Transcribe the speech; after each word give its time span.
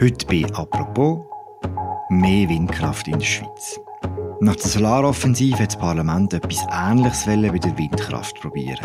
Heute 0.00 0.26
bei 0.26 0.44
«Apropos» 0.54 1.24
mehr 2.08 2.48
Windkraft 2.48 3.08
in 3.08 3.18
der 3.18 3.26
Schweiz. 3.26 3.80
Nach 4.40 4.54
der 4.54 4.68
Solaroffensive 4.68 5.58
hat 5.58 5.72
das 5.72 5.76
Parlament 5.76 6.32
etwas 6.32 6.64
Ähnliches 6.70 7.24
bei 7.24 7.58
der 7.58 7.76
Windkraft 7.76 8.40
probieren. 8.40 8.78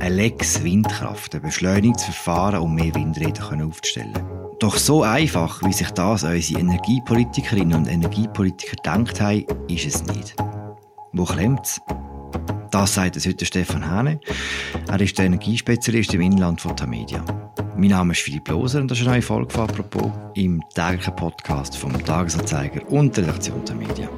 Eine 0.00 0.16
Lex 0.16 0.64
Windkraft, 0.64 1.36
ein 1.36 1.42
beschleunigtes 1.42 2.06
Verfahren, 2.06 2.62
um 2.62 2.74
mehr 2.74 2.92
Windräder 2.96 3.64
aufzustellen. 3.64 4.12
Doch 4.58 4.76
so 4.76 5.04
einfach, 5.04 5.62
wie 5.62 5.72
sich 5.72 5.92
das 5.92 6.24
unsere 6.24 6.60
Energiepolitikerinnen 6.60 7.78
und 7.78 7.86
Energiepolitiker 7.86 8.74
gedacht 8.74 9.20
haben, 9.20 9.44
ist 9.68 9.86
es 9.86 10.04
nicht. 10.04 10.34
Wo 11.12 11.26
klemmt's? 11.26 11.80
Das 12.70 12.94
sagt 12.94 13.16
es 13.16 13.26
heute 13.26 13.44
Stefan 13.44 13.84
Hane. 13.84 14.20
Er 14.88 15.00
ist 15.00 15.18
der 15.18 15.26
Energiespezialist 15.26 16.14
im 16.14 16.20
Inland 16.20 16.60
von 16.60 16.76
Tamedia. 16.76 17.24
Mein 17.76 17.90
Name 17.90 18.12
ist 18.12 18.20
Philipp 18.20 18.48
Loser 18.48 18.80
und 18.80 18.90
das 18.90 18.98
ist 18.98 19.06
eine 19.06 19.14
neue 19.14 19.22
Folge 19.22 19.52
von 19.52 19.68
«Apropos» 19.68 20.12
im 20.34 20.62
täglichen 20.74 21.16
Podcast 21.16 21.76
vom 21.76 21.92
Tagesanzeiger 22.04 22.88
und 22.90 23.16
der 23.16 23.24
Redaktion 23.24 23.64
Tamedia. 23.64 24.08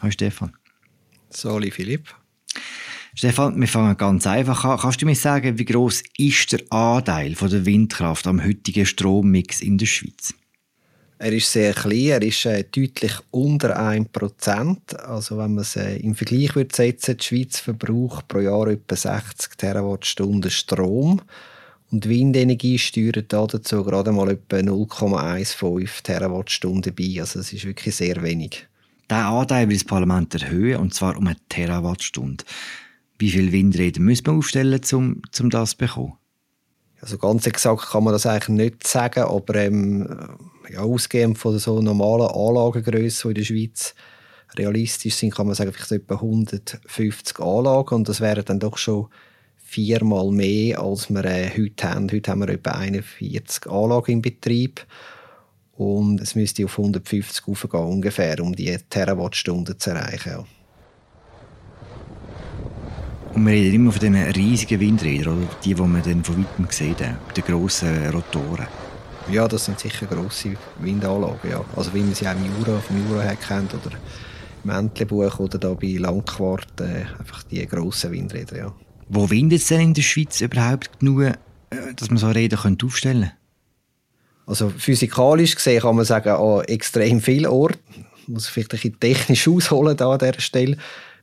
Hallo 0.00 0.10
Stefan. 0.10 0.52
Soli 1.30 1.70
Philipp. 1.70 2.14
Stefan, 3.14 3.58
wir 3.60 3.68
fangen 3.68 3.96
ganz 3.96 4.26
einfach 4.26 4.64
an. 4.64 4.78
Kannst 4.78 5.02
du 5.02 5.06
mir 5.06 5.14
sagen, 5.14 5.58
wie 5.58 5.64
groß 5.64 6.02
ist 6.18 6.52
der 6.52 6.60
Anteil 6.70 7.34
von 7.34 7.50
der 7.50 7.66
Windkraft 7.66 8.26
am 8.26 8.44
heutigen 8.44 8.86
Strommix 8.86 9.60
in 9.60 9.78
der 9.78 9.86
Schweiz? 9.86 10.34
Er 11.18 11.32
ist 11.32 11.50
sehr 11.50 11.72
klein, 11.72 12.08
er 12.08 12.22
ist 12.22 12.44
äh, 12.44 12.62
deutlich 12.64 13.14
unter 13.30 13.78
1%. 13.78 14.96
Also 14.96 15.38
wenn 15.38 15.54
man 15.54 15.62
es 15.62 15.76
äh, 15.76 15.96
im 15.96 16.14
Vergleich 16.14 16.54
würde 16.54 16.74
setzen, 16.74 17.16
die 17.16 17.24
Schweiz 17.24 17.58
verbraucht 17.58 18.28
pro 18.28 18.40
Jahr 18.40 18.68
etwa 18.68 18.96
60 18.96 19.56
Terawattstunden 19.56 20.50
Strom 20.50 21.22
und 21.90 22.08
Windenergie 22.08 22.78
steuert 22.78 23.32
dazu 23.32 23.82
gerade 23.84 24.12
mal 24.12 24.30
etwa 24.30 24.56
0,15 24.56 26.02
Terawattstunden 26.02 26.94
bei. 26.94 27.20
Also 27.20 27.40
es 27.40 27.52
ist 27.52 27.64
wirklich 27.64 27.94
sehr 27.94 28.22
wenig. 28.22 28.66
Der 29.08 29.26
Anteil 29.28 29.68
will 29.68 29.76
das 29.76 29.84
Parlament 29.84 30.34
erhöhen, 30.34 30.80
und 30.80 30.92
zwar 30.92 31.16
um 31.16 31.26
eine 31.26 31.36
Terawattstunde. 31.48 32.44
Wie 33.18 33.30
viele 33.30 33.52
Windräder 33.52 34.02
muss 34.02 34.22
man 34.24 34.36
aufstellen, 34.38 34.80
um, 34.92 35.22
um 35.40 35.50
das 35.50 35.70
zu 35.70 35.76
bekommen? 35.78 36.14
Also 37.00 37.18
ganz 37.18 37.46
exakt 37.46 37.90
kann 37.90 38.04
man 38.04 38.12
das 38.12 38.26
eigentlich 38.26 38.48
nicht 38.48 38.86
sagen, 38.86 39.24
aber 39.24 39.54
ähm, 39.54 40.08
ja, 40.70 40.80
ausgehend 40.80 41.38
von 41.38 41.58
so 41.58 41.80
normalen 41.80 42.28
Anlagengrössen, 42.28 43.28
die 43.28 43.28
in 43.28 43.34
der 43.34 43.44
Schweiz 43.44 43.94
realistisch 44.56 45.14
sind, 45.14 45.34
kann 45.34 45.46
man 45.46 45.54
sagen, 45.54 45.72
vielleicht 45.72 45.92
etwa 45.92 46.14
150 46.14 47.40
Anlagen 47.40 47.94
und 47.94 48.08
das 48.08 48.20
wären 48.20 48.44
dann 48.44 48.60
doch 48.60 48.78
schon 48.78 49.08
viermal 49.56 50.30
mehr, 50.30 50.80
als 50.80 51.10
wir 51.10 51.24
äh, 51.24 51.50
heute 51.56 51.90
haben. 51.90 52.10
Heute 52.10 52.30
haben 52.30 52.40
wir 52.40 52.48
etwa 52.50 52.70
41 52.72 53.66
Anlagen 53.70 54.12
im 54.12 54.22
Betrieb 54.22 54.86
und 55.76 56.20
es 56.20 56.34
müsste 56.34 56.64
auf 56.64 56.78
150 56.78 57.46
aufgehen, 57.48 57.80
ungefähr, 57.80 58.40
um 58.40 58.54
die 58.54 58.76
Terawattstunden 58.88 59.78
zu 59.78 59.90
erreichen. 59.90 60.30
Ja. 60.30 60.44
Und 63.34 63.44
wir 63.44 63.52
reden 63.52 63.74
immer 63.74 63.92
von 63.92 64.00
diesen 64.00 64.16
riesigen 64.16 64.80
Windrädern, 64.80 65.42
oder? 65.42 65.56
die, 65.62 65.74
die 65.74 65.82
man 65.82 66.02
dann 66.02 66.24
von 66.24 66.38
weitem 66.38 66.66
sieht, 66.70 67.04
die 67.36 67.42
grossen 67.42 68.08
Rotoren. 68.08 68.66
Ja, 69.30 69.48
das 69.48 69.64
sind 69.64 69.80
sicher 69.80 70.06
grosse 70.06 70.56
Windanlagen. 70.78 71.50
Ja. 71.50 71.64
Also 71.74 71.92
wie 71.94 72.00
man 72.00 72.14
sie 72.14 72.28
auch 72.28 72.32
im 72.32 72.44
Jura, 72.44 72.78
vom 72.78 73.08
Jura 73.08 73.22
her 73.22 73.36
kennt 73.36 73.74
oder 73.74 73.96
im 74.62 74.70
Entlebuch 74.70 75.40
oder 75.40 75.58
da 75.58 75.74
bei 75.74 75.96
Langquart, 75.98 76.80
äh, 76.80 77.04
einfach 77.18 77.42
die 77.44 77.66
grossen 77.66 78.12
Windräder. 78.12 78.56
Ja. 78.56 78.74
Wo 79.08 79.28
windet 79.30 79.60
es 79.60 79.68
denn 79.68 79.80
in 79.80 79.94
der 79.94 80.02
Schweiz 80.02 80.40
überhaupt 80.40 81.00
genug, 81.00 81.22
äh, 81.22 81.34
dass 81.96 82.08
man 82.08 82.18
so 82.18 82.28
Räder 82.28 82.58
aufstellen 82.58 83.22
könnte? 83.22 83.32
Also 84.46 84.70
physikalisch 84.70 85.56
gesehen 85.56 85.82
kann 85.82 85.96
man 85.96 86.04
sagen, 86.04 86.28
an 86.28 86.64
extrem 86.64 87.20
vielen 87.20 87.46
Orten. 87.46 88.06
Muss 88.28 88.46
vielleicht 88.46 88.72
ein 88.72 88.78
bisschen 88.78 89.00
technisch 89.00 89.48
ausholen 89.48 89.96
da 89.96 90.12
an 90.12 90.18
dieser 90.18 90.40
Stelle. 90.40 90.76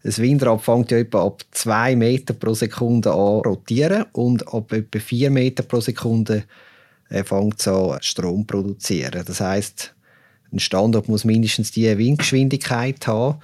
Das 0.03 0.19
Windrad 0.19 0.61
fängt 0.61 0.91
ja 0.91 0.97
etwa 0.97 1.25
ab 1.25 1.43
2 1.51 1.95
Meter 1.95 2.33
pro 2.33 2.53
Sekunde 2.53 3.11
an 3.11 3.41
rotieren 3.41 4.05
und 4.11 4.45
ab 4.53 4.73
etwa 4.73 4.99
4 4.99 5.31
Meter 5.31 5.63
pro 5.63 5.79
Sekunde 5.79 6.43
äh, 7.13 7.23
fängt 7.23 7.67
an 7.67 7.97
Strom 8.01 8.41
zu 8.41 8.47
produzieren. 8.47 9.23
Das 9.25 9.39
heißt, 9.39 9.93
ein 10.51 10.59
Standort 10.59 11.07
muss 11.07 11.25
mindestens 11.25 11.71
diese 11.71 11.97
Windgeschwindigkeit 11.97 13.05
haben. 13.07 13.39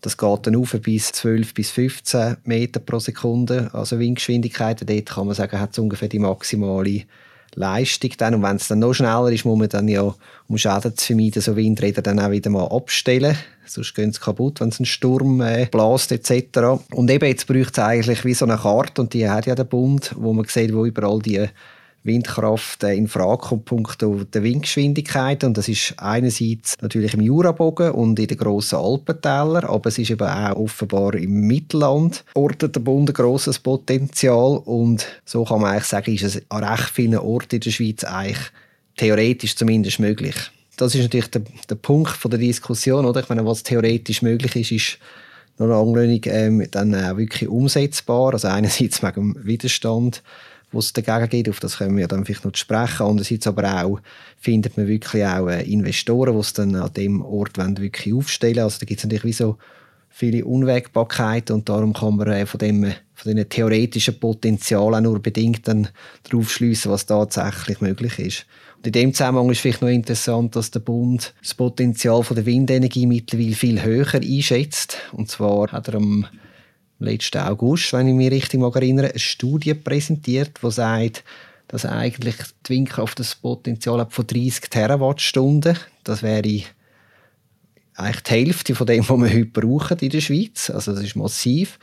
Das 0.00 0.16
geht 0.16 0.46
dann 0.46 0.56
auf 0.56 0.76
bis 0.82 1.12
12 1.12 1.54
bis 1.54 1.70
15 1.70 2.38
Meter 2.44 2.80
pro 2.80 2.98
Sekunde. 2.98 3.70
Also 3.72 3.98
Windgeschwindigkeit. 3.98 4.88
Dort 4.88 5.06
kann 5.06 5.26
man 5.26 5.34
sagen, 5.34 5.60
hat 5.60 5.72
es 5.72 5.78
ungefähr 5.78 6.08
die 6.08 6.18
maximale 6.18 7.04
Leistung 7.54 8.10
dann. 8.18 8.34
Und 8.34 8.42
wenn 8.42 8.56
es 8.56 8.68
dann 8.68 8.80
noch 8.80 8.94
schneller 8.94 9.30
ist, 9.30 9.44
muss 9.44 9.58
man 9.58 9.68
dann 9.68 9.88
ja, 9.88 10.14
um 10.48 10.58
Schäden 10.58 10.96
zu 10.96 11.06
vermeiden, 11.06 11.42
so 11.42 11.54
Windräder 11.54 12.02
dann 12.02 12.18
auch 12.18 12.30
wieder 12.30 12.50
mal 12.50 12.66
abstellen. 12.66 13.36
Sonst 13.64 13.94
gehen 13.94 14.12
sie 14.12 14.20
kaputt, 14.20 14.60
wenn 14.60 14.70
es 14.70 14.80
einen 14.80 14.86
Sturm 14.86 15.40
äh, 15.40 15.68
blast 15.70 16.10
etc. 16.10 16.82
Und 16.92 17.10
eben 17.10 17.28
jetzt 17.28 17.46
braucht 17.46 17.72
es 17.72 17.78
eigentlich 17.78 18.24
wie 18.24 18.34
so 18.34 18.44
eine 18.44 18.58
Karte 18.58 19.02
und 19.02 19.14
die 19.14 19.28
hat 19.28 19.46
ja 19.46 19.54
der 19.54 19.64
Bund, 19.64 20.12
wo 20.16 20.32
man 20.32 20.46
sieht, 20.46 20.74
wo 20.74 20.84
überall 20.84 21.20
die 21.20 21.46
Windkraft 22.04 22.82
äh, 22.82 22.94
in 22.94 23.08
Frage 23.08 23.42
kommt, 23.42 23.64
punkto 23.64 24.24
der 24.24 24.42
Windgeschwindigkeit. 24.42 25.44
Und 25.44 25.56
das 25.56 25.68
ist 25.68 25.94
einerseits 25.98 26.74
natürlich 26.80 27.14
im 27.14 27.20
Jurabogen 27.20 27.92
und 27.92 28.18
in 28.18 28.26
den 28.26 28.36
grossen 28.36 28.78
Alpentälern, 28.78 29.64
aber 29.64 29.88
es 29.88 29.98
ist 29.98 30.10
eben 30.10 30.26
auch 30.26 30.56
offenbar 30.56 31.14
im 31.14 31.46
Mittelland 31.46 32.24
ortet 32.34 32.74
der 32.74 32.80
Bund 32.80 33.10
ein 33.10 33.14
grosses 33.14 33.58
Potenzial. 33.58 34.60
Und 34.64 35.06
so 35.24 35.44
kann 35.44 35.60
man 35.60 35.72
eigentlich 35.72 35.84
sagen, 35.84 36.14
ist 36.14 36.22
es 36.24 36.42
an 36.48 36.64
recht 36.64 36.90
vielen 36.90 37.18
Orten 37.18 37.56
in 37.56 37.60
der 37.60 37.70
Schweiz 37.70 38.04
eigentlich 38.04 38.50
theoretisch 38.96 39.56
zumindest 39.56 40.00
möglich. 40.00 40.34
Das 40.76 40.94
ist 40.94 41.02
natürlich 41.02 41.30
der, 41.30 41.42
der 41.68 41.74
Punkt 41.76 42.10
von 42.10 42.30
der 42.30 42.40
Diskussion, 42.40 43.04
oder? 43.04 43.20
Ich 43.20 43.28
meine, 43.28 43.46
was 43.46 43.62
theoretisch 43.62 44.22
möglich 44.22 44.56
ist, 44.56 44.72
ist 44.72 44.98
noch 45.58 45.66
lange 45.66 46.06
nicht 46.06 46.26
ähm, 46.26 46.66
dann 46.70 46.94
auch 46.94 47.16
wirklich 47.16 47.48
umsetzbar. 47.48 48.32
Also 48.32 48.48
einerseits 48.48 49.02
wegen 49.02 49.34
dem 49.34 49.46
Widerstand 49.46 50.22
was 50.72 50.86
es 50.86 50.92
dagegen 50.92 51.28
gibt. 51.28 51.48
Auf 51.48 51.60
das 51.60 51.78
können 51.78 51.96
wir 51.96 52.08
dann 52.08 52.24
vielleicht 52.24 52.44
noch 52.44 52.54
sprechen. 52.54 53.06
Andererseits 53.06 53.46
aber 53.46 53.84
auch 53.84 54.00
findet 54.38 54.76
man 54.76 54.88
wirklich 54.88 55.24
auch 55.24 55.48
äh, 55.48 55.62
Investoren, 55.62 56.34
die 56.34 56.40
es 56.40 56.52
dann 56.52 56.74
an 56.74 56.92
dem 56.92 57.22
Ort 57.22 57.58
wirklich 57.58 58.14
aufstellen 58.14 58.60
Also 58.60 58.80
da 58.80 58.86
gibt 58.86 58.98
es 58.98 59.04
natürlich 59.04 59.24
wie 59.24 59.32
so 59.32 59.58
viele 60.08 60.44
Unwägbarkeiten 60.44 61.54
und 61.56 61.68
darum 61.68 61.92
kann 61.92 62.16
man 62.16 62.28
äh, 62.28 62.46
von 62.46 62.58
dem 62.58 62.92
von 63.22 63.36
den 63.36 63.48
theoretischen 63.48 64.18
Potenzial 64.18 64.94
auch 64.94 65.00
nur 65.00 65.20
bedingt 65.20 65.68
dann 65.68 65.88
darauf 66.24 66.50
schließen, 66.50 66.90
was 66.90 67.06
tatsächlich 67.06 67.80
möglich 67.80 68.18
ist. 68.18 68.46
Und 68.78 68.88
in 68.88 68.92
dem 68.92 69.14
Zusammenhang 69.14 69.48
ist 69.50 69.60
vielleicht 69.60 69.80
noch 69.80 69.88
interessant, 69.88 70.56
dass 70.56 70.72
der 70.72 70.80
Bund 70.80 71.32
das 71.40 71.54
Potenzial 71.54 72.24
von 72.24 72.34
der 72.34 72.46
Windenergie 72.46 73.06
mittlerweile 73.06 73.54
viel 73.54 73.80
höher 73.80 74.14
einschätzt. 74.14 74.96
Und 75.12 75.30
zwar 75.30 75.70
hat 75.70 75.86
er 75.86 75.94
am 75.94 76.26
letzten 77.04 77.38
August, 77.38 77.92
wenn 77.92 78.08
ich 78.08 78.14
mich 78.14 78.30
richtig 78.30 78.60
mag 78.60 78.74
erinnere, 78.76 79.10
eine 79.10 79.18
Studie 79.18 79.74
präsentiert, 79.74 80.60
die 80.62 80.70
sagt, 80.70 81.24
dass 81.68 81.86
eigentlich 81.86 82.36
die 82.66 82.70
Windkraft 82.70 83.18
das 83.18 83.34
Potenzial 83.34 84.00
hat 84.00 84.12
von 84.12 84.26
30 84.26 84.68
Terawattstunden. 84.68 85.78
Das 86.04 86.22
wäre 86.22 86.62
eigentlich 87.94 88.22
die 88.22 88.30
Hälfte 88.30 88.74
von 88.74 88.86
dem, 88.86 89.08
was 89.08 89.18
wir 89.18 89.32
heute 89.32 89.46
brauchen 89.46 89.98
in 89.98 90.10
der 90.10 90.20
Schweiz. 90.20 90.70
Also 90.70 90.92
das 90.92 91.02
ist 91.02 91.16
massiv. 91.16 91.78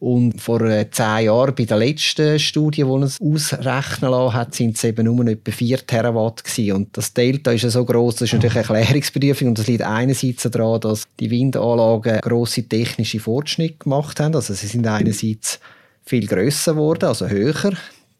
Und 0.00 0.40
vor 0.40 0.62
äh, 0.62 0.90
zehn 0.90 1.26
Jahren, 1.26 1.54
bei 1.54 1.66
der 1.66 1.76
letzten 1.76 2.38
Studie, 2.38 2.84
die 2.84 3.04
es 3.04 3.20
ausrechnen 3.20 4.10
lassen 4.10 4.34
hat, 4.34 4.54
sind 4.54 4.78
es 4.78 4.84
eben 4.84 5.04
nur 5.04 5.26
etwa 5.26 5.52
4 5.52 5.86
Terawatt 5.86 6.42
gewesen. 6.42 6.72
Und 6.72 6.96
das 6.96 7.12
Delta 7.12 7.52
ist 7.52 7.64
ja 7.64 7.70
so 7.70 7.84
groß, 7.84 8.14
das 8.14 8.22
ist 8.22 8.32
natürlich 8.32 8.56
erklärungsbedürftig. 8.56 9.46
Und 9.46 9.58
das 9.58 9.66
liegt 9.66 9.82
einerseits 9.82 10.44
daran, 10.44 10.80
dass 10.80 11.06
die 11.20 11.30
Windanlagen 11.30 12.18
grosse 12.22 12.62
technische 12.62 13.20
Fortschritte 13.20 13.76
gemacht 13.84 14.18
haben. 14.20 14.34
Also 14.34 14.54
sie 14.54 14.68
sind 14.68 14.86
einerseits 14.86 15.60
viel 16.02 16.26
grösser 16.26 16.72
geworden, 16.72 17.04
also 17.04 17.28
höher. 17.28 17.72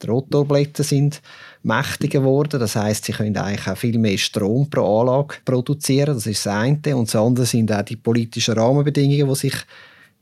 Die 0.03 0.07
Rotorblätter 0.07 0.85
sind 0.85 1.23
mächtiger 1.63 2.21
geworden. 2.21 2.61
Das 2.61 2.77
heißt, 2.77 3.07
sie 3.07 3.13
können 3.13 3.39
eigentlich 3.39 3.67
auch 3.67 3.79
viel 3.79 3.99
mehr 3.99 4.19
Strom 4.19 4.69
pro 4.69 5.01
Anlage 5.01 5.37
produzieren. 5.47 6.13
Das 6.13 6.27
ist 6.27 6.45
das 6.45 6.53
eine. 6.55 6.95
Und 6.95 7.09
das 7.09 7.17
andere 7.17 7.47
sind 7.47 7.73
auch 7.73 7.83
die 7.83 7.97
politischen 7.97 8.53
Rahmenbedingungen, 8.53 9.29
die 9.29 9.35
sich 9.35 9.55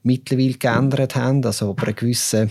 mittlerweile 0.02 0.54
geändert 0.54 1.16
haben. 1.16 1.44
Also 1.44 1.74
bei 1.74 1.84
einer 1.84 1.92
gewissen 1.92 2.50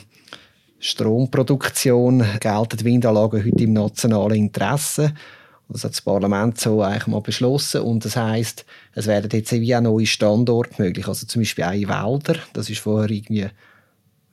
Stromproduktion 0.80 2.24
gelten 2.40 2.86
Windanlagen 2.86 3.44
heute 3.44 3.64
im 3.64 3.74
nationalen 3.74 4.38
Interesse. 4.38 5.14
Das 5.70 5.84
hat 5.84 5.92
das 5.92 6.02
Parlament 6.02 6.60
so 6.60 6.82
eigentlich 6.82 7.08
mal 7.08 7.22
beschlossen. 7.22 7.82
Und 7.82 8.06
das 8.06 8.16
heißt, 8.16 8.66
es 8.94 9.08
werden 9.08 9.30
jetzt 9.34 9.52
wie 9.52 9.76
auch 9.76 9.82
neue 9.82 10.06
Standorte 10.06 10.82
möglich. 10.82 11.08
Also 11.08 11.26
zum 11.26 11.42
Beispiel 11.42 11.64
auch 11.66 11.74
in 11.74 11.90
Wälder. 11.90 12.40
Das 12.54 12.70
ist 12.70 12.80
vorher 12.80 13.10
irgendwie 13.10 13.48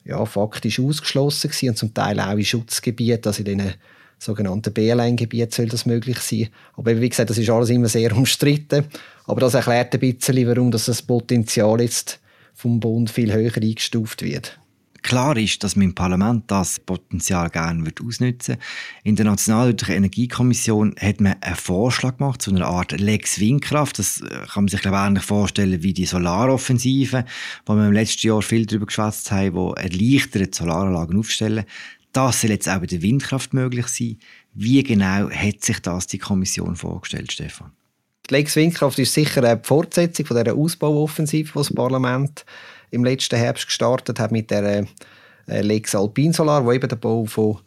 ja, 0.05 0.25
faktisch 0.25 0.79
ausgeschlossen 0.79 1.49
gewesen. 1.49 1.69
und 1.69 1.77
zum 1.77 1.93
Teil 1.93 2.19
auch 2.19 2.33
in 2.33 2.45
Schutzgebieten, 2.45 3.25
also 3.25 3.39
in 3.39 3.57
den 3.57 3.73
sogenannten 4.17 4.71
BLN-Gebieten 4.71 5.51
soll 5.51 5.67
das 5.67 5.85
möglich 5.85 6.19
sein. 6.19 6.47
Aber 6.75 6.99
wie 7.01 7.09
gesagt, 7.09 7.29
das 7.29 7.37
ist 7.37 7.49
alles 7.49 7.69
immer 7.69 7.89
sehr 7.89 8.15
umstritten. 8.15 8.85
Aber 9.25 9.41
das 9.41 9.55
erklärt 9.55 9.93
ein 9.93 9.99
bisschen, 9.99 10.47
warum 10.47 10.71
das 10.71 11.01
Potenzial 11.01 11.81
jetzt 11.81 12.19
vom 12.55 12.79
Bund 12.79 13.11
viel 13.11 13.31
höher 13.31 13.55
eingestuft 13.55 14.23
wird. 14.23 14.59
Klar 15.05 15.37
ist, 15.37 15.63
dass 15.63 15.75
im 15.75 15.93
Parlament 15.93 16.45
das 16.47 16.79
Potenzial 16.79 17.51
gerne 17.51 17.87
ausnutzen 18.03 18.55
würde. 18.55 18.59
In 19.03 19.15
der 19.15 19.25
Nationalen 19.25 19.77
Energiekommission 19.87 20.95
hat 20.99 21.21
man 21.21 21.35
einen 21.41 21.55
Vorschlag 21.55 22.17
gemacht 22.17 22.41
zu 22.41 22.49
einer 22.49 22.65
Art 22.65 22.99
Lex 22.99 23.39
Windkraft. 23.39 23.99
Das 23.99 24.21
äh, 24.21 24.29
kann 24.51 24.63
man 24.63 24.67
sich 24.69 24.83
ähnlich 24.83 25.23
vorstellen 25.23 25.83
wie 25.83 25.93
die 25.93 26.07
Solaroffensive, 26.07 27.23
wo 27.67 27.75
wir 27.75 27.85
im 27.85 27.93
letzten 27.93 28.25
Jahr 28.25 28.41
viel 28.41 28.65
darüber 28.65 28.87
geschwätzt 28.87 29.29
haben, 29.29 29.53
wo 29.53 29.73
erleichtert 29.73 30.55
Solaranlagen 30.55 31.19
aufstellen. 31.19 31.65
Das 32.11 32.41
soll 32.41 32.49
jetzt 32.49 32.67
auch 32.67 32.79
bei 32.79 32.87
der 32.87 33.03
Windkraft 33.03 33.53
möglich 33.53 33.87
sein. 33.89 34.17
Wie 34.55 34.81
genau 34.81 35.29
hat 35.29 35.61
sich 35.63 35.81
das 35.81 36.07
die 36.07 36.17
Kommission 36.17 36.75
vorgestellt, 36.75 37.31
Stefan? 37.31 37.73
Die 38.29 38.33
Lex 38.33 38.55
Windkraft 38.55 38.97
ist 38.97 39.13
sicher 39.13 39.43
eine 39.43 39.59
Fortsetzung 39.61 40.25
von 40.25 40.37
dieser 40.37 40.57
Ausbauoffensive, 40.57 41.51
die 41.51 41.57
das 41.57 41.73
Parlament 41.73 42.45
im 42.89 43.03
letzten 43.03 43.35
Herbst 43.35 43.67
gestartet 43.67 44.19
hat 44.19 44.31
mit 44.31 44.49
der 44.49 44.85
äh, 45.47 45.61
Lex 45.61 45.93
Alpin 45.93 46.33
Solar, 46.33 46.65
wo 46.65 46.71
eben 46.71 46.89
der 46.89 46.95
Bau 46.95 47.25
von 47.25 47.59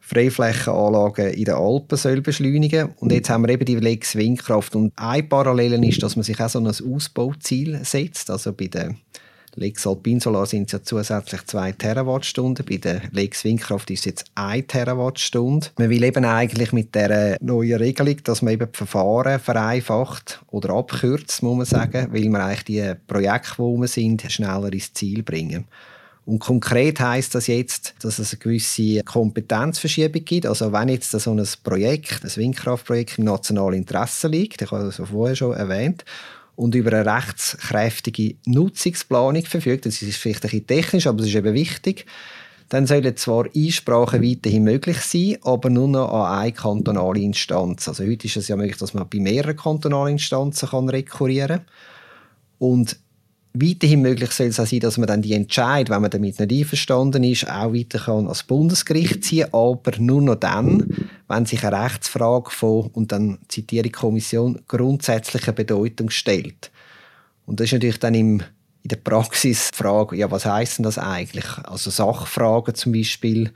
Freiflächenanlagen 0.00 1.32
in 1.32 1.44
den 1.44 1.54
Alpen 1.54 1.96
soll 1.96 2.20
beschleunigen 2.20 2.90
Und 2.96 3.12
jetzt 3.12 3.30
haben 3.30 3.46
wir 3.46 3.54
eben 3.54 3.64
die 3.64 3.76
Lex 3.76 4.16
Windkraft. 4.16 4.76
Und 4.76 4.92
ein 4.96 5.28
Parallelen 5.28 5.82
ist, 5.82 6.02
dass 6.02 6.16
man 6.16 6.24
sich 6.24 6.38
auch 6.40 6.48
so 6.50 6.58
ein 6.58 6.66
Ausbauziel 6.66 7.82
setzt. 7.84 8.30
Also 8.30 8.52
bei 8.52 8.66
der 8.66 8.94
Lex 9.56 9.86
Alpin 9.86 10.20
Solar 10.20 10.46
sind 10.46 10.66
es 10.66 10.72
ja 10.72 10.82
zusätzlich 10.82 11.46
2 11.46 11.72
Terawattstunden. 11.72 12.64
Bei 12.64 12.76
der 12.76 13.02
Lex 13.12 13.44
Windkraft 13.44 13.90
ist 13.90 14.00
es 14.00 14.04
jetzt 14.04 14.24
1 14.34 14.66
Terawattstunde. 14.66 15.68
Man 15.78 15.90
will 15.90 16.02
eben 16.02 16.24
eigentlich 16.24 16.72
mit 16.72 16.94
der 16.94 17.36
neuen 17.40 17.78
Regelung, 17.78 18.16
dass 18.24 18.42
man 18.42 18.54
eben 18.54 18.70
die 18.70 18.76
Verfahren 18.76 19.38
vereinfacht 19.38 20.42
oder 20.50 20.70
abkürzt, 20.74 21.42
muss 21.42 21.56
man 21.56 21.66
sagen, 21.66 22.08
weil 22.12 22.28
man 22.28 22.40
eigentlich 22.40 22.64
die 22.64 22.92
Projekte, 23.06 23.54
die 23.56 23.62
rum 23.62 23.86
sind, 23.86 24.22
schneller 24.30 24.72
ins 24.72 24.92
Ziel 24.92 25.22
bringen. 25.22 25.66
Und 26.26 26.38
konkret 26.38 27.00
heißt 27.00 27.34
das 27.34 27.48
jetzt, 27.48 27.94
dass 28.00 28.18
es 28.18 28.32
eine 28.32 28.38
gewisse 28.38 29.02
Kompetenzverschiebung 29.02 30.24
gibt. 30.24 30.46
Also 30.46 30.72
wenn 30.72 30.88
jetzt 30.88 31.10
so 31.10 31.30
ein 31.32 31.46
Projekt, 31.62 32.24
ein 32.24 32.34
Windkraftprojekt 32.34 33.18
im 33.18 33.24
nationalen 33.24 33.74
Interesse 33.74 34.28
liegt, 34.28 34.62
ich 34.62 34.70
habe 34.70 34.84
das 34.84 35.02
vorher 35.06 35.36
schon 35.36 35.52
erwähnt, 35.52 36.02
und 36.56 36.74
über 36.74 36.92
eine 36.92 37.06
rechtskräftige 37.06 38.36
Nutzungsplanung 38.46 39.44
verfügt, 39.44 39.86
das 39.86 40.02
ist 40.02 40.16
vielleicht 40.16 40.44
ein 40.44 40.50
bisschen 40.50 40.66
technisch, 40.66 41.06
aber 41.06 41.20
es 41.20 41.28
ist 41.28 41.34
eben 41.34 41.54
wichtig, 41.54 42.06
dann 42.68 42.86
sollen 42.86 43.16
zwar 43.16 43.46
Einsprachen 43.54 44.22
weiterhin 44.22 44.64
möglich 44.64 44.98
sein, 44.98 45.36
aber 45.42 45.70
nur 45.70 45.88
noch 45.88 46.12
an 46.12 46.40
eine 46.40 46.52
kantonale 46.52 47.20
Instanz. 47.20 47.88
Also 47.88 48.04
heute 48.04 48.26
ist 48.26 48.36
es 48.36 48.48
ja 48.48 48.56
möglich, 48.56 48.78
dass 48.78 48.94
man 48.94 49.08
bei 49.08 49.18
mehreren 49.18 49.56
kantonalen 49.56 50.14
Instanzen 50.14 50.68
kann 50.68 50.88
rekurrieren 50.88 51.58
kann. 51.58 51.66
Und 52.58 52.96
weiterhin 53.52 54.02
möglich 54.02 54.30
soll 54.32 54.48
es 54.48 54.58
auch 54.58 54.66
sein, 54.66 54.80
dass 54.80 54.98
man 54.98 55.06
dann 55.06 55.22
die 55.22 55.34
Entscheid, 55.34 55.90
wenn 55.90 56.02
man 56.02 56.10
damit 56.10 56.40
nicht 56.40 56.52
einverstanden 56.52 57.22
ist, 57.22 57.48
auch 57.48 57.72
weiter 57.72 57.98
kann 57.98 58.24
ans 58.24 58.42
Bundesgericht 58.42 59.24
ziehen, 59.24 59.52
aber 59.52 59.92
nur 59.98 60.22
noch 60.22 60.36
dann, 60.36 61.08
wenn 61.28 61.46
sich 61.46 61.64
eine 61.64 61.82
Rechtsfrage 61.82 62.50
von, 62.50 62.88
und 62.88 63.12
dann 63.12 63.38
zitiere 63.48 63.86
ich 63.86 63.92
die 63.92 63.98
Kommission, 63.98 64.62
grundsätzlicher 64.68 65.52
Bedeutung 65.52 66.10
stellt. 66.10 66.70
Und 67.46 67.60
das 67.60 67.66
ist 67.66 67.72
natürlich 67.72 67.98
dann 67.98 68.14
im, 68.14 68.42
in 68.82 68.88
der 68.88 68.96
Praxis 68.96 69.70
die 69.70 69.76
Frage, 69.76 70.16
ja, 70.16 70.30
was 70.30 70.46
heißt 70.46 70.78
denn 70.78 70.84
das 70.84 70.98
eigentlich? 70.98 71.46
Also 71.64 71.90
Sachfragen 71.90 72.74
zum 72.74 72.92
Beispiel, 72.92 73.52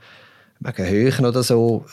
wegen 0.59 0.87
Höhen 0.87 1.25
oder 1.25 1.43
so, 1.43 1.85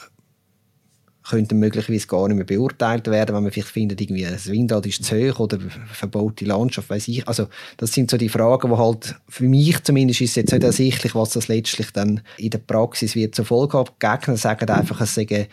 könnten 1.28 1.58
möglicherweise 1.58 2.06
gar 2.06 2.28
nicht 2.28 2.36
mehr 2.36 2.46
beurteilt 2.46 3.06
werden, 3.08 3.34
wenn 3.34 3.42
man 3.42 3.52
vielleicht 3.52 3.70
findet, 3.70 4.00
irgendwie 4.00 4.22
das 4.22 4.50
Windrad 4.50 4.86
ist 4.86 5.04
zu 5.04 5.16
hoch 5.16 5.40
oder 5.40 5.58
verbaute 5.92 6.44
Landschaft, 6.44 6.88
weiß 6.88 7.08
ich. 7.08 7.26
Also 7.26 7.48
das 7.76 7.92
sind 7.92 8.10
so 8.10 8.16
die 8.16 8.28
Fragen, 8.28 8.70
wo 8.70 8.78
halt 8.78 9.16
für 9.28 9.48
mich 9.48 9.82
zumindest 9.82 10.20
ist 10.20 10.36
jetzt 10.36 10.52
nicht 10.52 10.62
ersichtlich, 10.62 11.14
was 11.14 11.30
das 11.30 11.48
letztlich 11.48 11.90
dann 11.90 12.20
in 12.38 12.50
der 12.50 12.58
Praxis 12.58 13.14
wird 13.16 13.34
zur 13.34 13.44
Folge. 13.44 13.84
Die 13.88 14.06
Gegner 14.06 14.36
sagen 14.36 14.68
einfach, 14.70 15.00
es 15.00 15.14
sei 15.14 15.48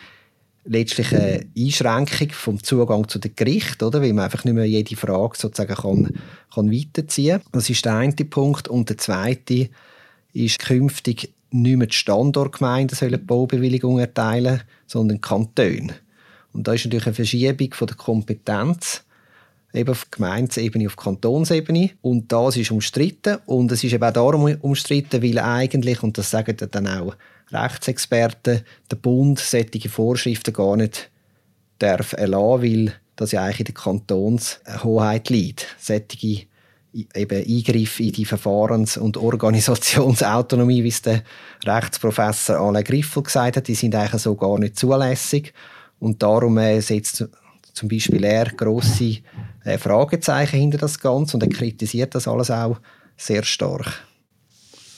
letztlich 0.65 1.13
eine 1.13 1.45
Einschränkung 1.57 2.29
vom 2.29 2.63
Zugang 2.63 3.07
zu 3.07 3.19
den 3.19 3.35
Gericht, 3.35 3.83
oder? 3.83 4.01
Weil 4.01 4.13
man 4.13 4.25
einfach 4.25 4.45
nicht 4.45 4.53
mehr 4.53 4.65
jede 4.65 4.95
Frage 4.95 5.37
sozusagen 5.37 5.75
kann, 5.75 6.19
kann 6.53 6.71
weiterziehen. 6.71 7.41
Das 7.51 7.69
ist 7.69 7.83
der 7.83 7.95
eine 7.95 8.13
Punkt. 8.13 8.67
Und 8.67 8.89
der 8.89 8.97
zweite 8.97 9.69
ist 10.33 10.59
künftig 10.59 11.33
nicht 11.53 11.77
mehr 11.77 11.88
die 11.88 11.95
Standortgemeinden 11.95 12.97
sollen 12.97 13.11
die 13.11 13.17
Baubewilligung 13.17 14.00
erteilen, 14.00 14.61
sondern 14.88 15.21
Kantone. 15.21 15.94
Und 16.51 16.67
da 16.67 16.73
ist 16.73 16.85
natürlich 16.85 17.05
eine 17.05 17.15
Verschiebung 17.15 17.73
von 17.73 17.88
der 17.88 17.97
Kompetenz 17.97 19.03
eben 19.73 19.89
auf 19.89 20.09
Gemeindesebene, 20.11 20.85
auf 20.88 20.95
Kantonsebene. 20.95 21.91
Und 22.01 22.31
das 22.31 22.57
ist 22.57 22.71
umstritten. 22.71 23.38
Und 23.45 23.71
es 23.71 23.83
ist 23.83 23.94
eben 23.94 24.03
auch 24.03 24.13
darum 24.13 24.44
umstritten, 24.61 25.23
weil 25.23 25.39
eigentlich, 25.39 26.03
und 26.03 26.17
das 26.17 26.29
sagen 26.29 26.55
dann 26.71 26.88
auch 26.88 27.15
Rechtsexperten, 27.51 28.61
der 28.89 28.95
Bund 28.95 29.39
solche 29.39 29.89
Vorschriften 29.89 30.53
gar 30.53 30.77
nicht 30.77 31.09
darf 31.79 32.13
erlassen, 32.13 32.61
weil 32.63 32.94
das 33.15 33.31
ja 33.31 33.44
eigentlich 33.44 33.59
in 33.59 33.65
der 33.65 33.73
Kantonshoheit 33.75 35.29
liegt. 35.29 35.75
Solche 35.79 36.45
eben 36.93 37.45
Eingriff 37.45 37.99
in 37.99 38.11
die 38.11 38.25
Verfahrens- 38.25 38.97
und 38.97 39.17
Organisationsautonomie, 39.17 40.83
wie 40.83 40.89
es 40.89 41.01
der 41.01 41.23
Rechtsprofessor 41.65 42.57
Alain 42.57 42.83
Griffel 42.83 43.23
gesagt 43.23 43.57
hat, 43.57 43.67
die 43.67 43.75
sind 43.75 43.95
eigentlich 43.95 44.21
so 44.21 44.35
gar 44.35 44.59
nicht 44.59 44.77
zulässig. 44.77 45.53
Und 45.99 46.21
darum 46.21 46.57
äh, 46.57 46.81
setzt 46.81 47.25
zum 47.73 47.89
Beispiel 47.89 48.23
er 48.23 48.45
grosse 48.45 49.17
äh, 49.63 49.77
Fragezeichen 49.77 50.59
hinter 50.59 50.77
das 50.77 50.99
Ganze 50.99 51.37
und 51.37 51.43
er 51.43 51.49
kritisiert 51.49 52.13
das 52.13 52.27
alles 52.27 52.51
auch 52.51 52.79
sehr 53.17 53.43
stark. 53.43 54.03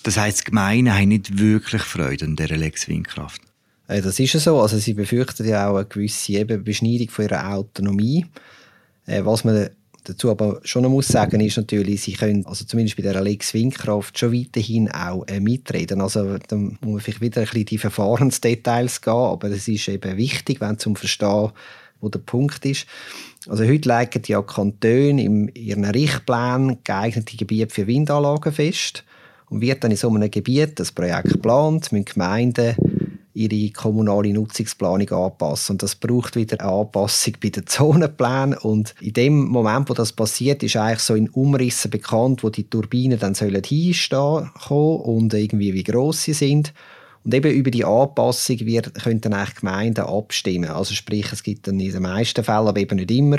Das 0.04 0.18
heißt, 0.18 0.42
die 0.42 0.46
Gemeinden 0.46 0.94
haben 0.94 1.08
nicht 1.08 1.40
wirklich 1.40 1.82
Freude 1.82 2.26
an 2.26 2.36
dieser 2.36 2.58
Lex 2.58 2.88
Windkraft? 2.88 3.42
Äh, 3.88 4.02
das 4.02 4.20
ist 4.20 4.34
ja 4.34 4.40
so. 4.40 4.60
Also 4.60 4.78
sie 4.78 4.94
befürchten 4.94 5.48
ja 5.48 5.70
auch 5.70 5.78
eine 5.78 5.86
gewisse 5.86 6.44
Beschneidung 6.46 7.10
von 7.10 7.26
ihrer 7.26 7.54
Autonomie. 7.54 8.26
Was 9.08 9.44
man 9.44 9.70
dazu 10.06 10.32
aber 10.32 10.60
schon 10.64 10.84
noch 10.84 10.90
muss 10.90 11.08
sagen, 11.08 11.42
ist 11.42 11.58
natürlich, 11.58 12.02
sie 12.02 12.14
können, 12.14 12.46
also 12.46 12.66
zumindest 12.66 12.96
bei 12.96 13.04
der 13.04 13.22
Lex 13.22 13.54
Windkraft, 13.54 14.18
schon 14.18 14.34
weiterhin 14.34 14.90
auch 14.90 15.26
äh, 15.28 15.40
mitreden. 15.40 16.02
Also 16.02 16.38
da 16.38 16.56
muss 16.56 16.80
man 16.82 17.00
vielleicht 17.00 17.22
wieder 17.22 17.42
ein 17.42 17.46
bisschen 17.46 17.66
die 17.66 17.78
Verfahrensdetails 17.78 19.02
gehen, 19.02 19.14
aber 19.14 19.50
es 19.50 19.68
ist 19.68 19.88
eben 19.88 20.18
wichtig, 20.18 20.62
wenn 20.62 20.80
zum 20.80 20.96
Verstehen, 20.96 21.52
wo 22.00 22.10
der 22.10 22.20
Punkt 22.20 22.66
ist. 22.66 22.86
Also 23.48 23.64
heute 23.64 23.90
legen 23.90 24.24
ja 24.28 24.42
Kantone 24.42 25.24
in 25.24 25.50
ihren 25.50 25.86
Richtplänen 25.86 26.78
geeignete 26.84 27.38
Gebiete 27.38 27.74
für 27.74 27.88
Windanlagen 27.88 28.54
fest 28.54 29.04
und 29.50 29.62
wird 29.62 29.84
dann 29.84 29.92
in 29.92 29.98
so 29.98 30.10
einem 30.10 30.32
Gebiet 30.32 30.80
das 30.80 30.92
Projekt 30.92 31.30
geplant, 31.30 31.92
müssen 31.92 32.06
Gemeinden 32.06 32.76
ihre 33.36 33.72
kommunale 33.72 34.34
Nutzungsplanung 34.34 35.10
anpassen. 35.12 35.74
Und 35.74 35.84
das 35.84 35.96
braucht 35.96 36.36
wieder 36.36 36.60
eine 36.60 36.72
Anpassung 36.72 37.34
bei 37.42 37.50
den 37.50 37.68
Zonenplänen. 37.68 38.58
Und 38.58 38.96
in 39.02 39.14
dem 39.14 39.46
Moment, 39.46 39.90
wo 39.90 39.94
das 39.94 40.14
passiert, 40.14 40.64
ist 40.64 40.78
eigentlich 40.78 41.00
so 41.00 41.16
in 41.16 41.30
Umrissen 41.30 41.92
bekannt, 41.92 42.44
wo 42.44 42.50
die 42.50 42.70
Turbinen 42.70 43.20
dann 43.20 43.36
sollen 43.36 43.64
hinstehen 43.64 44.50
und 44.70 45.34
irgendwie 45.34 45.74
wie 45.74 45.84
gross 45.84 46.24
sie 46.24 46.34
sind. 46.34 46.74
Und 47.26 47.34
eben 47.34 47.52
über 47.52 47.72
die 47.72 47.84
Anpassung 47.84 48.60
wird, 48.62 48.94
können 49.04 49.20
dann 49.20 49.34
eigentlich 49.34 49.56
Gemeinden 49.56 50.06
abstimmen. 50.06 50.70
Also 50.70 50.94
sprich, 50.94 51.26
es 51.34 51.44
gibt 51.44 51.68
dann 51.68 51.80
in 51.80 51.92
den 51.92 52.04
meisten 52.04 52.44
Fällen, 52.44 52.68
aber 52.68 52.80
eben 52.80 52.98
nicht 52.98 53.12
immer, 53.12 53.38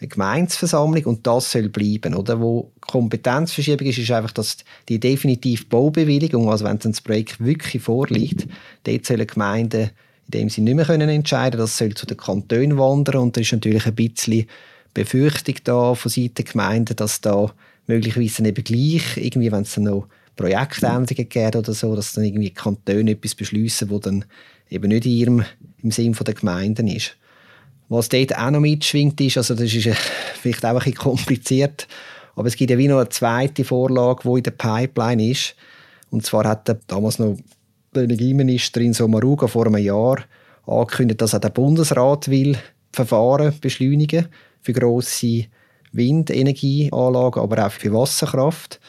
eine 0.00 0.08
Gemeinsversammlung 0.08 1.04
und 1.04 1.26
das 1.26 1.52
soll 1.52 1.68
bleiben. 1.68 2.14
Oder? 2.14 2.40
Wo 2.40 2.72
Kompetenzverschiebung 2.80 3.86
ist, 3.86 3.98
ist 3.98 4.10
einfach, 4.10 4.32
dass 4.32 4.58
die 4.88 5.00
definitive 5.00 5.64
Baubewilligung, 5.66 6.50
also 6.50 6.64
wenn 6.64 6.78
das 6.78 7.00
Projekt 7.00 7.42
wirklich 7.42 7.82
vorliegt, 7.82 8.46
dort 8.84 9.06
sollen 9.06 9.26
Gemeinden 9.26 9.90
in 10.26 10.30
dem 10.30 10.48
sie 10.48 10.62
nicht 10.62 10.74
mehr 10.74 10.86
können 10.86 11.08
entscheiden 11.08 11.58
das 11.58 11.76
soll 11.76 11.94
zu 11.94 12.06
den 12.06 12.16
Kantonen 12.16 12.78
wandern 12.78 13.20
und 13.20 13.36
da 13.36 13.40
ist 13.40 13.52
natürlich 13.52 13.86
ein 13.86 13.94
bisschen 13.94 14.46
Befürchtung 14.94 15.56
da 15.64 15.94
von 15.94 16.10
Seiten 16.10 16.34
der 16.34 16.44
Gemeinden, 16.44 16.96
dass 16.96 17.20
da 17.20 17.52
möglicherweise 17.86 18.46
eben 18.46 18.64
gleich, 18.64 19.16
irgendwie, 19.16 19.52
wenn 19.52 19.62
es 19.62 19.74
dann 19.74 19.84
noch 19.84 20.06
Projektänderungen 20.36 21.28
gibt 21.28 21.56
oder 21.56 21.74
so, 21.74 21.94
dass 21.94 22.12
dann 22.12 22.24
irgendwie 22.24 22.50
Kantone 22.50 23.12
etwas 23.12 23.34
beschließen, 23.34 23.90
wo 23.90 23.98
dann 23.98 24.24
eben 24.70 24.88
nicht 24.88 25.06
ihrem, 25.06 25.44
im 25.82 25.90
Sinn 25.90 26.12
der 26.12 26.34
Gemeinden 26.34 26.88
ist. 26.88 27.16
Was 27.88 28.08
dort 28.08 28.36
auch 28.36 28.50
noch 28.50 28.60
mitschwingt 28.60 29.20
ist, 29.20 29.36
also 29.36 29.54
das 29.54 29.72
ist 29.74 29.88
vielleicht 30.40 30.64
auch 30.64 30.70
ein 30.70 30.76
bisschen 30.76 30.94
kompliziert, 30.94 31.86
aber 32.36 32.48
es 32.48 32.56
gibt 32.56 32.70
ja 32.70 32.78
wie 32.78 32.88
noch 32.88 32.98
eine 32.98 33.08
zweite 33.08 33.64
Vorlage, 33.64 34.22
die 34.24 34.38
in 34.38 34.42
der 34.42 34.50
Pipeline 34.52 35.30
ist. 35.30 35.54
Und 36.10 36.24
zwar 36.24 36.48
hat 36.48 36.68
der, 36.68 36.78
damals 36.86 37.18
noch 37.18 37.36
die 37.94 38.00
Energieministerin 38.00 38.92
Sommaruga 38.92 39.46
vor 39.46 39.66
einem 39.66 39.82
Jahr 39.82 40.18
angekündigt, 40.66 41.20
dass 41.20 41.34
auch 41.34 41.40
der 41.40 41.50
Bundesrat 41.50 42.28
will 42.28 42.56
Verfahren 42.92 43.54
beschleunigen 43.60 44.28
für 44.60 44.72
grosse 44.72 45.46
Windenergieanlagen, 45.92 47.42
aber 47.42 47.66
auch 47.66 47.70
für 47.70 47.92
Wasserkraft. 47.92 48.80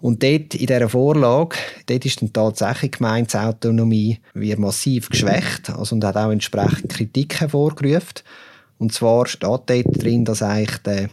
Und 0.00 0.22
dort 0.22 0.54
in 0.54 0.66
dieser 0.66 0.88
Vorlage, 0.88 1.56
dort 1.86 2.04
ist 2.04 2.22
dann 2.22 2.32
tatsächlich 2.32 2.92
Gemeindeautonomie 2.92 4.18
wird 4.34 4.58
massiv 4.58 5.08
geschwächt 5.08 5.70
also, 5.70 5.94
und 5.94 6.04
hat 6.04 6.16
auch 6.16 6.30
entsprechend 6.30 6.88
Kritik 6.90 7.40
hervorgerufen. 7.40 8.22
Und 8.78 8.92
zwar 8.92 9.26
steht 9.26 9.42
dort 9.42 10.02
drin, 10.02 10.24
dass 10.24 10.42
eigentlich 10.42 10.78
der 10.78 11.10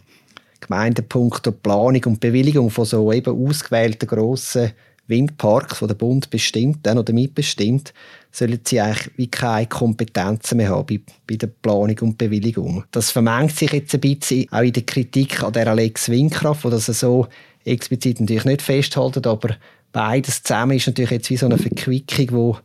Gemeindepunkt 0.60 1.44
der 1.44 1.50
Planung 1.50 2.04
und 2.04 2.20
Bewilligung 2.20 2.70
von 2.70 2.84
so 2.84 3.12
eben 3.12 3.46
ausgewählten 3.46 4.06
grossen 4.06 4.72
Windparks, 5.08 5.80
die 5.80 5.86
der 5.86 5.94
Bund 5.94 6.30
bestimmt 6.30 6.86
oder 6.86 7.12
mitbestimmt, 7.12 7.92
sollen 8.32 8.60
sie 8.64 8.80
eigentlich 8.80 9.10
wie 9.16 9.28
keine 9.28 9.66
Kompetenzen 9.66 10.56
mehr 10.56 10.70
haben 10.70 10.86
bei, 10.86 11.00
bei 11.26 11.36
der 11.36 11.46
Planung 11.46 11.96
und 12.00 12.18
Bewilligung. 12.18 12.84
Das 12.90 13.10
vermengt 13.10 13.56
sich 13.56 13.72
jetzt 13.72 13.94
ein 13.94 14.00
bisschen 14.00 14.46
auch 14.50 14.62
in 14.62 14.72
der 14.72 14.82
Kritik 14.82 15.42
an 15.42 15.52
der 15.52 15.68
Alex 15.68 16.08
Windkraft, 16.08 16.64
wo 16.64 16.70
das 16.70 16.86
so 16.86 17.28
explizit 17.66 18.20
natürlich 18.20 18.44
nicht 18.44 18.62
festhalten, 18.62 19.26
aber 19.26 19.56
beides 19.92 20.42
zusammen 20.42 20.76
ist 20.76 20.86
natürlich 20.86 21.10
jetzt 21.10 21.30
wie 21.30 21.36
so 21.36 21.46
eine 21.46 21.58
Verquickung, 21.58 22.26
wo, 22.30 22.58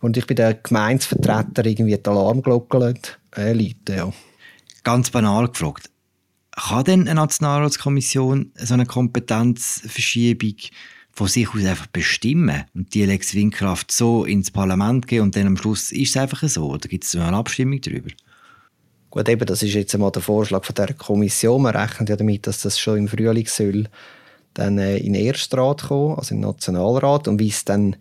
wo 0.00 0.06
natürlich 0.06 0.26
bei 0.26 0.34
den 0.34 0.56
Gemeinsvertretern 0.62 1.66
irgendwie 1.66 1.96
die 1.96 2.04
Alarmglocken 2.04 2.96
äh, 3.36 3.52
läuten. 3.52 3.96
Ja. 3.96 4.12
Ganz 4.82 5.10
banal 5.10 5.48
gefragt, 5.48 5.90
kann 6.56 6.84
denn 6.84 7.02
eine 7.02 7.14
Nationalratskommission 7.14 8.52
so 8.56 8.74
eine 8.74 8.86
Kompetenzverschiebung 8.86 10.56
von 11.12 11.28
sich 11.28 11.48
aus 11.48 11.64
einfach 11.64 11.86
bestimmen 11.86 12.64
und 12.74 12.94
die 12.94 13.04
Lex 13.04 13.34
Windkraft 13.34 13.90
so 13.92 14.24
ins 14.24 14.50
Parlament 14.50 15.06
gehen 15.06 15.22
und 15.22 15.36
dann 15.36 15.46
am 15.46 15.56
Schluss 15.56 15.92
ist 15.92 16.10
es 16.10 16.16
einfach 16.16 16.48
so? 16.48 16.70
Oder 16.70 16.88
gibt 16.88 17.04
es 17.04 17.14
eine 17.14 17.36
Abstimmung 17.36 17.80
darüber? 17.80 18.10
Gut, 19.10 19.28
eben, 19.28 19.44
das 19.44 19.62
ist 19.62 19.74
jetzt 19.74 19.94
einmal 19.94 20.12
der 20.12 20.22
Vorschlag 20.22 20.64
von 20.64 20.74
der 20.74 20.94
Kommission. 20.94 21.62
Man 21.62 21.74
rechnet 21.74 22.08
ja 22.08 22.16
damit, 22.16 22.46
dass 22.46 22.62
das 22.62 22.78
schon 22.78 22.98
im 22.98 23.08
Frühling 23.08 23.46
soll 23.46 23.88
dann 24.54 24.78
äh, 24.78 24.98
in 24.98 25.12
den 25.12 25.26
Erstrat 25.26 25.84
kommen, 25.84 26.16
also 26.16 26.34
im 26.34 26.40
Nationalrat. 26.40 27.28
Und 27.28 27.38
wie 27.38 27.48
es 27.48 27.64
dann 27.64 27.96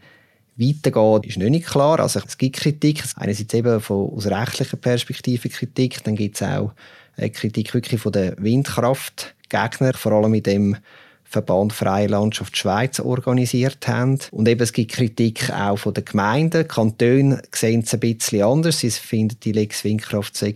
weitergeht, 0.56 1.26
ist 1.26 1.38
nicht 1.38 1.68
klar. 1.68 2.00
Also 2.00 2.20
es 2.26 2.38
gibt 2.38 2.58
Kritik, 2.58 3.04
einerseits 3.16 3.54
eben 3.54 3.80
von, 3.80 4.12
aus 4.14 4.26
rechtlicher 4.26 4.78
Perspektive 4.78 5.50
Kritik, 5.50 6.04
dann 6.04 6.16
gibt 6.16 6.36
es 6.36 6.44
auch 6.44 6.74
äh, 7.16 7.30
Kritik 7.30 7.74
wirklich 7.74 8.02
von 8.02 8.12
den 8.12 8.36
Windkraftgegnern, 8.38 9.94
vor 9.94 10.12
allem 10.12 10.32
mit 10.32 10.48
dem 10.48 10.78
Verband 11.24 11.74
Freie 11.74 12.08
Landschaft 12.08 12.58
Schweiz 12.58 13.00
organisiert 13.00 13.88
haben. 13.88 14.18
Und 14.32 14.48
eben, 14.48 14.62
es 14.62 14.74
gibt 14.74 14.94
Kritik 14.94 15.52
auch 15.52 15.78
von 15.78 15.94
den 15.94 16.04
Gemeinden. 16.04 16.64
Die 16.64 16.68
Kantone 16.68 17.44
sehen 17.54 17.84
es 17.86 17.94
ein 17.94 18.00
bisschen 18.00 18.42
anders. 18.42 18.80
Sie 18.80 18.90
finden, 18.90 19.40
die 19.44 19.52
Lex 19.52 19.84
Windkraft 19.84 20.36
sei 20.36 20.56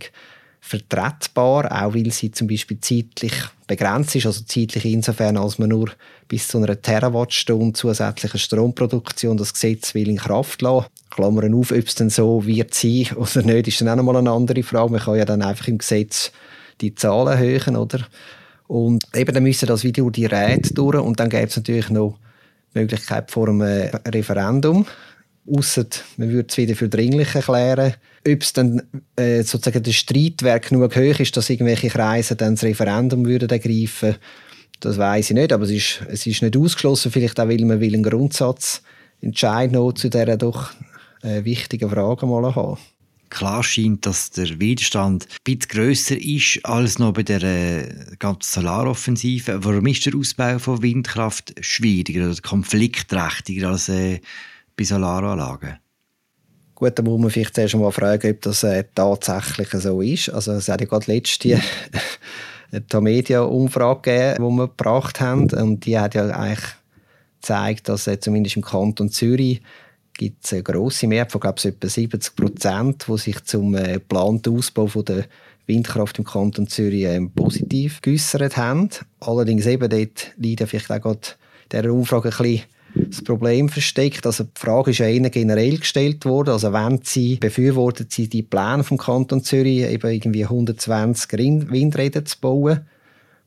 vertretbar, 0.66 1.70
auch 1.72 1.94
weil 1.94 2.10
sie 2.12 2.32
zum 2.32 2.48
Beispiel 2.48 2.80
zeitlich 2.80 3.34
begrenzt 3.68 4.16
ist, 4.16 4.26
also 4.26 4.44
zeitlich 4.46 4.86
insofern, 4.86 5.36
als 5.36 5.60
man 5.60 5.70
nur 5.70 5.92
bis 6.30 6.48
zu 6.48 6.58
einer 6.58 6.82
Terawattstunde 6.82 7.74
zusätzlicher 7.74 8.38
Stromproduktion 8.38 9.36
das 9.36 9.54
Gesetz 9.54 9.94
will 9.94 10.08
in 10.08 10.16
Kraft 10.16 10.62
lassen. 10.62 10.88
Klammern 11.10 11.54
auf, 11.54 11.72
ob 11.72 11.86
es 11.86 11.96
dann 11.96 12.10
so 12.10 12.46
wird 12.48 12.74
sein 12.74 13.10
oder 13.16 13.42
nicht, 13.42 13.68
ist 13.68 13.82
dann 13.82 13.90
auch 13.90 13.98
nochmal 13.98 14.16
eine 14.16 14.32
andere 14.32 14.64
Frage. 14.64 14.94
Man 14.94 15.02
kann 15.02 15.18
ja 15.18 15.26
dann 15.26 15.42
einfach 15.42 15.68
im 15.68 15.80
Gesetz 15.80 16.32
die 16.80 16.96
Zahlen 16.96 17.28
erhöhen, 17.28 17.76
oder? 17.76 18.00
Und 18.68 19.04
eben 19.14 19.34
dann 19.34 19.44
müssen 19.44 19.68
das 19.68 19.82
durch 19.82 20.12
die 20.14 20.26
Räte 20.26 20.74
durch 20.74 20.96
und 20.96 21.20
dann 21.20 21.30
gäbe 21.30 21.48
es 21.48 21.58
natürlich 21.58 21.90
noch 21.90 22.18
die 22.74 22.80
Möglichkeit 22.80 23.30
vor 23.32 23.50
einem 23.50 23.62
Referendum. 23.62 24.86
Ausser 25.46 25.86
man 26.18 26.30
würde 26.30 26.48
es 26.50 26.58
wieder 26.58 26.76
für 26.76 26.90
dringlich 26.90 27.36
erklären. 27.36 27.94
Ob 28.26 28.42
es 28.42 28.54
dann 28.54 28.82
äh, 29.18 29.44
sozusagen 29.44 29.84
der 29.84 29.92
Streitwerk 29.92 30.70
genug 30.70 30.96
hoch 30.96 31.20
ist, 31.20 31.36
dass 31.36 31.50
irgendwelche 31.50 31.90
Kreise 31.90 32.36
dann 32.36 32.56
das 32.56 32.64
Referendum 32.64 33.26
würden 33.26 33.50
ergreifen 33.50 34.16
das 34.84 34.98
weiß 34.98 35.30
ich 35.30 35.36
nicht, 35.36 35.54
aber 35.54 35.64
es 35.64 35.72
ist, 35.72 36.02
es 36.10 36.28
ist 36.28 36.42
nicht 36.42 36.58
ausgeschlossen, 36.58 37.12
vielleicht 37.12 37.40
auch, 37.40 37.48
weil 37.48 37.64
man 37.64 37.80
will 37.80 37.94
einen 37.94 38.04
Grundsatzentscheid 38.04 39.72
noch 39.72 39.94
zu 39.94 40.10
dieser 40.10 40.36
doch 40.38 40.72
äh, 41.22 41.44
wichtigen 41.46 41.90
Frage 41.90 42.26
mal 42.26 42.54
haben 42.54 42.78
klar 43.30 43.64
scheint, 43.64 44.06
dass 44.06 44.30
der 44.30 44.60
Widerstand 44.60 45.24
ein 45.24 45.38
bisschen 45.44 45.70
grösser 45.70 46.18
ist 46.18 46.60
als 46.64 47.00
noch 47.00 47.14
bei 47.14 47.24
der 47.24 47.84
ganzen 48.20 48.62
Solaroffensive. 48.62 49.66
Warum 49.66 49.88
ist 49.88 50.06
der 50.06 50.14
Ausbau 50.16 50.60
von 50.60 50.84
Windkraft 50.84 51.56
schwieriger 51.60 52.30
oder 52.30 52.40
konfliktträchtiger 52.42 53.70
als 53.70 53.90
äh, 53.90 54.20
bei 54.76 54.84
Solaranlagen? 54.84 55.78
Gut, 56.76 56.98
da 56.98 57.04
muss 57.04 57.20
man 57.20 57.30
vielleicht 57.30 57.56
zuerst 57.56 57.76
mal 57.76 57.92
fragen, 57.92 58.32
ob 58.32 58.42
das 58.42 58.64
äh, 58.64 58.84
tatsächlich 58.94 59.70
so 59.70 60.02
ist. 60.02 60.30
Also 60.30 60.54
es 60.54 60.68
hat 60.68 60.82
ja 60.82 60.88
gerade 60.88 61.12
letzte 61.12 61.60
eine 62.72 63.02
Media-Umfrage 63.02 64.02
gegeben, 64.02 64.50
die 64.50 64.58
wir 64.58 64.68
gebracht 64.68 65.22
haben 65.22 65.50
und 65.52 65.86
die 65.86 65.98
hat 65.98 66.16
ja 66.16 66.28
eigentlich 66.28 66.66
gezeigt, 67.42 67.90
dass 67.90 68.08
äh, 68.08 68.20
zumindest 68.20 68.56
im 68.56 68.64
Kanton 68.64 69.10
Zürich 69.10 69.62
gibt 70.14 70.46
es 70.46 70.54
eine 70.54 70.64
grosse 70.64 71.08
Mehrheit 71.08 71.32
von 71.32 71.42
glaube 71.42 71.58
ich, 71.60 71.66
etwa 71.66 71.88
70 71.88 72.36
Prozent, 72.36 73.06
die 73.08 73.18
sich 73.18 73.44
zum 73.44 73.76
äh, 73.76 73.94
geplanten 73.94 74.58
Ausbau 74.58 74.88
von 74.88 75.06
der 75.06 75.26
Windkraft 75.68 76.20
im 76.20 76.26
Kanton 76.26 76.68
Zürich 76.68 77.04
äh, 77.04 77.22
positiv 77.22 78.02
geäussert 78.02 78.58
haben. 78.58 78.90
Allerdings 79.20 79.66
eben 79.66 79.90
dort 79.90 80.32
liegt 80.38 80.68
vielleicht 80.68 80.92
auch 80.92 81.02
gerade 81.02 81.20
dieser 81.72 81.94
Umfrage 81.94 82.30
ein 82.30 82.38
bisschen 82.38 82.64
das 82.96 83.24
Problem 83.24 83.70
versteckt. 83.70 84.26
Also 84.26 84.44
die 84.44 84.60
Frage 84.60 84.92
ist 84.92 85.00
ja 85.00 85.08
eher 85.08 85.30
generell 85.30 85.78
gestellt 85.78 86.26
worden. 86.26 86.52
Also 86.52 86.74
wenn 86.74 87.00
Sie 87.04 87.36
befürworten 87.36 88.08
Sie 88.10 88.28
die 88.28 88.44
Pläne 88.44 88.84
vom 88.84 88.98
Kanton 88.98 89.44
Zürich, 89.44 89.82
eben 89.82 90.12
irgendwie 90.12 90.44
120 90.44 91.32
Windräder 91.72 92.24
zu 92.26 92.40
bauen, 92.40 92.82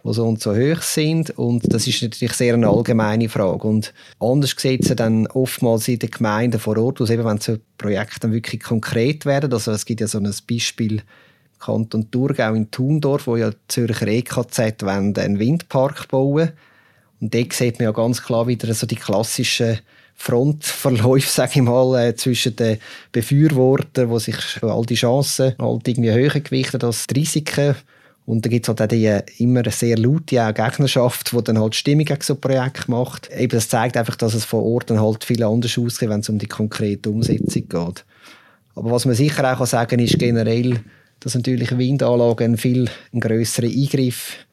die 0.05 0.13
so 0.13 0.27
und 0.27 0.41
so 0.41 0.55
hoch 0.55 0.83
sind. 0.83 1.31
Und 1.39 1.73
das 1.73 1.87
ist 1.87 2.03
natürlich 2.03 2.33
sehr 2.33 2.55
eine 2.55 2.69
allgemeine 2.69 3.29
Frage. 3.29 3.67
Und 3.67 3.93
anders 4.19 4.55
sieht 4.57 4.89
es 4.89 4.97
dann 4.97 5.27
oftmals 5.29 5.89
in 5.89 5.99
den 5.99 6.11
Gemeinden 6.11 6.61
vor 6.61 6.77
Ort 6.79 7.01
aus, 7.01 7.11
eben 7.11 7.25
wenn 7.25 7.39
so 7.39 7.57
Projekte 7.79 8.21
dann 8.21 8.33
wirklich 8.33 8.63
konkret 8.63 9.27
werden. 9.27 9.53
Also 9.53 9.73
es 9.73 9.85
gibt 9.85 10.01
ja 10.01 10.09
so 10.09 10.19
ein 10.19 10.33
Beispiel 10.49 10.97
im 10.97 11.59
Kanton 11.61 12.11
Thurgau 12.11 12.55
in 12.55 12.71
Thundorf, 12.71 13.27
wo 13.27 13.37
ja 13.37 13.51
die 13.51 13.57
Zürcher 13.69 14.09
EKZ 14.09 14.83
einen 14.85 15.39
Windpark 15.39 16.09
bauen 16.09 16.51
Und 17.21 17.35
dort 17.35 17.53
sieht 17.53 17.79
man 17.79 17.85
ja 17.85 17.93
ganz 17.93 18.23
klar 18.23 18.47
wieder 18.47 18.73
so 18.75 18.87
die 18.87 18.97
klassischen 18.97 19.79
Frontverläufe, 20.15 21.29
sage 21.31 21.53
ich 21.57 21.63
mal, 21.63 22.09
äh, 22.09 22.17
zwischen 22.17 22.57
den 22.57 22.79
Befürwortern, 23.13 24.11
die 24.11 24.21
sich 24.21 24.63
all 24.63 24.87
die 24.87 24.95
Chancen 24.95 25.55
halt 25.59 25.89
irgendwie 25.89 26.13
höher 26.13 26.41
gewichten 26.41 26.83
als 26.83 27.07
die 27.07 27.21
Risiken 27.21 27.77
und 28.27 28.45
da 28.45 28.51
gibt 28.51 28.65
es 28.65 28.69
halt 28.69 28.83
auch 28.83 28.89
die 28.89 29.19
immer 29.39 29.61
eine 29.61 29.71
sehr 29.71 29.97
laute 29.97 30.45
auch 30.45 30.53
Gegnerschaft, 30.53 31.33
die 31.33 31.45
dann 31.45 31.61
halt 31.61 31.77
Stimmung 31.77 32.05
gegen 32.05 32.21
so 32.21 32.35
Projekt 32.35 32.89
macht. 32.89 33.31
Eben, 33.31 33.57
das 33.57 33.69
zeigt 33.69 33.97
einfach, 33.97 34.17
dass 34.17 34.35
es 34.35 34.45
vor 34.45 34.65
Ort 34.65 34.91
dann 34.91 35.01
halt 35.01 35.23
viel 35.23 35.45
anders 35.45 35.79
aussieht, 35.79 36.11
wenn 36.11 36.21
es 36.21 36.29
um 36.29 36.39
die 36.39 36.49
konkrete 36.49 37.09
Umsetzung 37.09 37.69
geht. 37.69 38.05
Aber 38.75 38.91
was 38.91 39.05
man 39.05 39.15
sicher 39.15 39.59
auch 39.59 39.65
sagen 39.65 39.91
kann, 39.91 40.01
ist 40.01 40.19
generell, 40.19 40.81
dass 41.21 41.37
natürlich 41.37 41.79
Windanlagen 41.79 42.45
einen 42.45 42.57
viel 42.59 42.91
größeren 43.19 43.71
Eingriff 43.71 44.46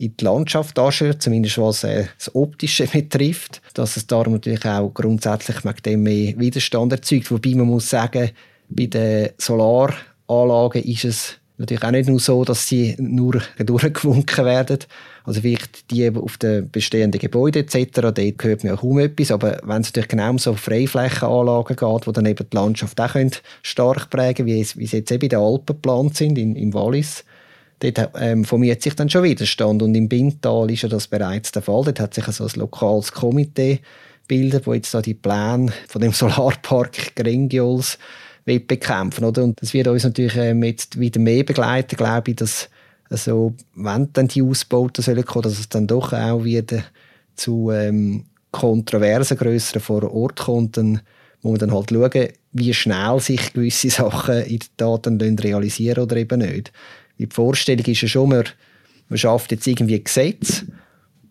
in 0.00 0.16
die 0.16 0.24
Landschaft 0.24 0.78
darstellen, 0.78 1.20
zumindest 1.20 1.58
was 1.58 1.84
äh, 1.84 2.06
das 2.16 2.34
Optische 2.34 2.86
betrifft, 2.92 3.60
dass 3.74 3.96
es 3.96 4.06
darum 4.06 4.34
natürlich 4.34 4.64
auch 4.64 4.92
grundsätzlich 4.94 5.62
mit 5.62 5.84
dem 5.84 6.02
mehr 6.02 6.38
Widerstand 6.38 6.92
erzeugt. 6.92 7.30
Wobei 7.30 7.54
man 7.54 7.66
muss 7.66 7.90
sagen, 7.90 8.30
bei 8.70 8.86
den 8.86 9.28
Solaranlagen 9.36 10.82
ist 10.84 11.04
es 11.04 11.34
natürlich 11.58 11.84
auch 11.84 11.90
nicht 11.90 12.08
nur 12.08 12.18
so, 12.18 12.42
dass 12.44 12.66
sie 12.66 12.96
nur 12.98 13.42
durchgewunken 13.58 14.44
werden. 14.46 14.78
Also 15.24 15.42
vielleicht 15.42 15.90
die 15.90 16.08
auf 16.08 16.38
den 16.38 16.70
bestehenden 16.70 17.20
Gebäuden 17.20 17.62
etc., 17.62 17.90
dort 18.00 18.38
gehört 18.38 18.64
mir 18.64 18.74
auch 18.74 18.80
kaum 18.80 19.00
etwas, 19.00 19.30
aber 19.30 19.60
wenn 19.64 19.82
es 19.82 19.88
natürlich 19.88 20.08
genau 20.08 20.30
um 20.30 20.38
so 20.38 20.54
Freiflächenanlagen 20.54 21.76
geht, 21.76 22.06
die 22.06 22.12
dann 22.12 22.26
eben 22.26 22.46
die 22.50 22.56
Landschaft 22.56 22.98
auch 22.98 23.14
stark 23.62 24.08
prägen 24.08 24.46
können, 24.46 24.64
wie 24.76 24.86
sie 24.86 24.96
jetzt 24.96 25.12
eben 25.12 25.24
in 25.24 25.28
den 25.28 25.40
Alpen 25.40 25.66
geplant 25.66 26.16
sind, 26.16 26.38
in, 26.38 26.56
im 26.56 26.72
Wallis, 26.72 27.22
dort 27.80 28.10
ähm, 28.18 28.44
formiert 28.44 28.82
sich 28.82 28.94
dann 28.94 29.10
schon 29.10 29.24
Widerstand 29.24 29.82
und 29.82 29.94
im 29.94 30.08
Bintal 30.08 30.70
ist 30.70 30.82
ja 30.82 30.88
das 30.88 31.08
bereits 31.08 31.52
der 31.52 31.62
Fall. 31.62 31.84
Dort 31.84 32.00
hat 32.00 32.14
sich 32.14 32.26
also 32.26 32.44
ein 32.44 32.50
lokales 32.56 33.12
Komitee 33.12 33.80
gebildet, 34.22 34.66
wo 34.66 34.74
jetzt 34.74 34.94
da 34.94 35.02
die 35.02 35.14
Pläne 35.14 35.72
von 35.88 36.00
dem 36.00 36.12
Solarpark 36.12 37.16
Grengiols 37.16 37.98
bekämpfen 38.44 39.24
oder? 39.24 39.44
Und 39.44 39.60
das 39.62 39.74
wird 39.74 39.86
uns 39.86 40.02
natürlich 40.02 40.36
ähm, 40.36 40.62
jetzt 40.64 40.98
wieder 40.98 41.20
mehr 41.20 41.44
begleiten, 41.44 41.96
glaube 41.96 42.30
ich, 42.30 42.36
dass 42.36 42.68
also, 43.10 43.54
wenn 43.74 44.12
dann 44.12 44.28
die 44.28 44.42
Ausbauten 44.42 45.02
sollen 45.02 45.24
kommen, 45.24 45.42
dass 45.42 45.58
es 45.58 45.68
dann 45.68 45.88
doch 45.88 46.12
auch 46.12 46.44
wieder 46.44 46.84
zu 47.34 47.72
ähm, 47.72 48.24
Kontroversen 48.52 49.36
grösseren 49.36 49.82
vor 49.82 50.10
Ort 50.12 50.38
kommt, 50.38 50.76
dann 50.76 51.00
muss 51.42 51.58
man 51.58 51.70
dann 51.70 51.74
halt 51.74 51.90
schauen, 51.90 52.28
wie 52.52 52.74
schnell 52.74 53.18
sich 53.20 53.52
gewisse 53.52 53.90
Sachen 53.90 54.42
in 54.42 54.60
der 54.78 55.02
Tat 55.02 55.06
realisieren 55.44 56.04
oder 56.04 56.16
eben 56.16 56.40
nicht. 56.40 56.72
Die 57.20 57.28
Vorstellung 57.30 57.84
ist 57.84 58.00
ja 58.00 58.08
schon, 58.08 58.30
man, 58.30 58.44
man 59.10 59.18
schafft 59.18 59.52
jetzt 59.52 59.66
irgendwie 59.66 60.02
Gesetz 60.02 60.64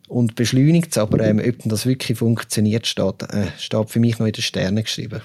und 0.07 0.35
beschleunigt 0.35 0.91
es, 0.91 0.97
aber 0.99 1.19
ähm, 1.21 1.39
ob 1.39 1.55
das 1.65 1.87
wirklich 1.87 2.19
funktioniert, 2.19 2.85
steht, 2.85 3.23
äh, 3.23 3.47
steht 3.57 3.89
für 3.89 3.99
mich 3.99 4.19
noch 4.19 4.27
in 4.27 4.33
den 4.33 4.41
Sternen 4.43 4.83
geschrieben. 4.83 5.21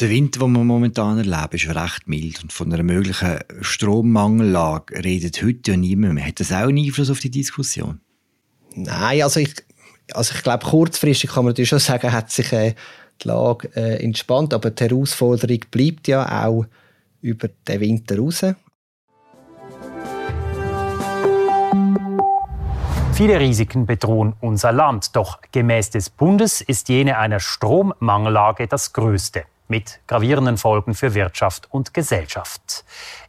Der 0.00 0.10
Winter, 0.10 0.40
den 0.40 0.52
wir 0.54 0.64
momentan 0.64 1.18
erleben, 1.18 1.52
ist 1.52 1.68
recht 1.68 2.08
mild. 2.08 2.42
Und 2.42 2.52
von 2.52 2.72
einer 2.72 2.82
möglichen 2.82 3.38
Strommangellage 3.60 5.04
redet 5.04 5.40
heute 5.40 5.70
ja 5.70 5.76
niemand 5.76 6.14
mehr. 6.14 6.26
Hat 6.26 6.40
das 6.40 6.50
auch 6.50 6.66
einen 6.66 6.78
Einfluss 6.78 7.08
auf 7.08 7.20
die 7.20 7.30
Diskussion? 7.30 8.00
Nein, 8.74 9.22
also 9.22 9.38
ich, 9.38 9.54
also 10.12 10.34
ich 10.34 10.42
glaube, 10.42 10.66
kurzfristig 10.66 11.30
kann 11.30 11.44
man 11.44 11.50
natürlich 11.52 11.68
schon 11.68 11.78
sagen, 11.78 12.10
hat 12.10 12.32
sich 12.32 12.52
äh, 12.52 12.74
die 13.22 13.28
Lage 13.28 13.68
äh, 13.76 14.02
entspannt. 14.02 14.52
Aber 14.52 14.70
die 14.70 14.82
Herausforderung 14.82 15.60
bleibt 15.70 16.08
ja 16.08 16.44
auch 16.44 16.66
über 17.20 17.48
den 17.68 17.80
Winter 17.80 18.18
raus. 18.18 18.44
Viele 23.14 23.38
Risiken 23.38 23.84
bedrohen 23.84 24.32
unser 24.40 24.72
Land, 24.72 25.14
doch 25.14 25.40
gemäß 25.52 25.90
des 25.90 26.08
Bundes 26.08 26.62
ist 26.62 26.88
jene 26.88 27.18
einer 27.18 27.40
Strommangellage 27.40 28.66
das 28.66 28.94
größte, 28.94 29.44
mit 29.68 30.00
gravierenden 30.06 30.56
Folgen 30.56 30.94
für 30.94 31.12
Wirtschaft 31.14 31.68
und 31.70 31.92
Gesellschaft. 31.92 32.84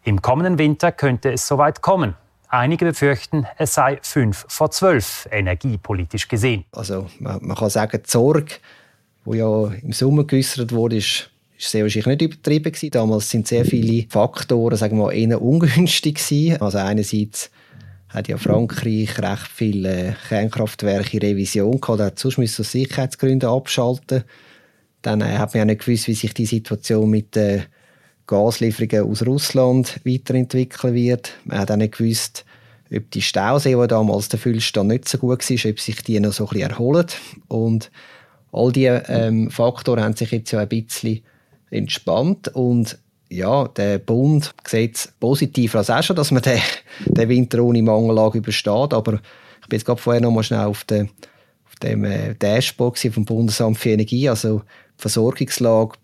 Im 0.06 0.22
kommenden 0.22 0.58
Winter 0.58 0.94
könnte 0.94 1.34
es 1.34 1.46
soweit 1.46 1.82
kommen. 1.82 2.16
Einige 2.48 2.86
befürchten, 2.86 3.46
es 3.58 3.74
sei 3.74 4.00
fünf 4.02 4.46
vor 4.48 4.72
zwölf, 4.72 5.28
energiepolitisch 5.30 6.30
gesehen. 6.30 6.64
Also 6.72 7.08
man, 7.20 7.46
man 7.46 7.58
kann 7.58 7.70
sagen, 7.70 8.02
die 8.06 8.10
Sorge, 8.10 8.56
die 9.26 9.38
ja 9.38 9.66
im 9.68 9.92
Sommer 9.92 10.24
geäußert 10.24 10.72
wurde, 10.72 10.98
ist 10.98 11.30
ist 11.58 11.72
sehr 11.72 11.84
wahrscheinlich 11.84 12.08
nicht 12.08 12.22
übertrieben 12.22 12.72
gewesen. 12.72 12.92
Damals 12.92 13.30
sind 13.30 13.48
sehr 13.48 13.66
viele 13.66 14.06
Faktoren, 14.10 14.78
sagen 14.78 14.98
wir 14.98 15.12
eher 15.12 15.42
ungünstig 15.42 16.16
gewesen. 16.16 16.62
Also 16.62 16.78
einerseits 16.80 17.52
hat 18.14 18.28
ja 18.28 18.38
Frankreich 18.38 19.18
recht 19.18 19.48
viele 19.54 20.16
Kernkraftwerke 20.30 21.18
in 21.18 21.24
Revision 21.24 21.82
gehabt, 21.82 22.00
hat 22.00 22.20
sonst 22.20 22.60
aus 22.60 22.72
Sicherheitsgründen 22.72 23.50
abschalten. 23.50 24.24
Dann 25.02 25.22
äh, 25.22 25.38
hat 25.38 25.54
man 25.54 25.60
ja 25.60 25.66
nicht 25.66 25.86
gewusst, 25.86 26.08
wie 26.08 26.14
sich 26.14 26.34
die 26.34 26.46
Situation 26.46 27.10
mit 27.10 27.36
den 27.36 27.64
Gaslieferungen 28.28 29.10
aus 29.10 29.26
Russland 29.26 30.00
weiterentwickeln 30.06 30.94
wird. 30.94 31.34
Man 31.44 31.58
hat 31.58 31.72
auch 31.72 31.76
nicht 31.76 31.98
gewusst, 31.98 32.46
ob 32.96 33.10
die 33.12 33.22
Stausee, 33.22 33.76
die 33.76 33.88
damals 33.88 34.30
der 34.30 34.40
Füllstand 34.40 34.90
nicht 34.90 35.10
so 35.10 35.18
gut 35.18 35.50
war, 35.50 35.70
ob 35.72 35.80
sich 35.80 36.04
die 36.04 36.20
noch 36.20 36.34
so 36.34 36.46
ein 36.46 36.50
bisschen 36.50 36.70
erholen. 36.70 37.08
Und 37.48 37.92
all 38.52 38.72
diese 38.72 39.04
ähm, 39.08 39.50
Faktoren 39.50 40.04
haben 40.04 40.16
sich 40.16 40.32
jetzt 40.32 40.52
ja 40.52 40.60
ein 40.60 40.70
bisschen 40.70 41.22
entspannt 41.72 42.50
und 42.50 43.00
ja, 43.34 43.68
der 43.68 44.00
Bund 44.00 44.54
sieht 44.66 44.96
es 44.96 45.14
positiver 45.20 45.80
als 45.80 45.90
auch 45.90 46.04
schon, 46.04 46.16
dass 46.16 46.32
man 46.32 46.42
den, 46.42 46.60
den 47.06 47.30
Winter 47.30 47.64
ohne 47.64 47.82
Mangellage 47.82 48.38
übersteht. 48.38 48.94
Aber 48.94 49.14
ich 49.14 49.68
bin 49.68 49.78
jetzt 49.78 49.86
gerade 49.86 50.02
vorher 50.02 50.22
noch 50.22 50.32
mal 50.32 50.44
schnell 50.44 50.62
auf, 50.66 50.84
der, 50.84 51.04
auf 51.04 51.76
dem 51.82 52.04
äh, 52.06 52.36
Dashboard 52.36 53.00
vom 53.00 53.26
Bundesamt 53.26 53.78
für 53.78 53.90
Energie. 53.90 54.30
Also 54.30 54.60
die 54.60 55.02
Versorgungslage 55.02 55.98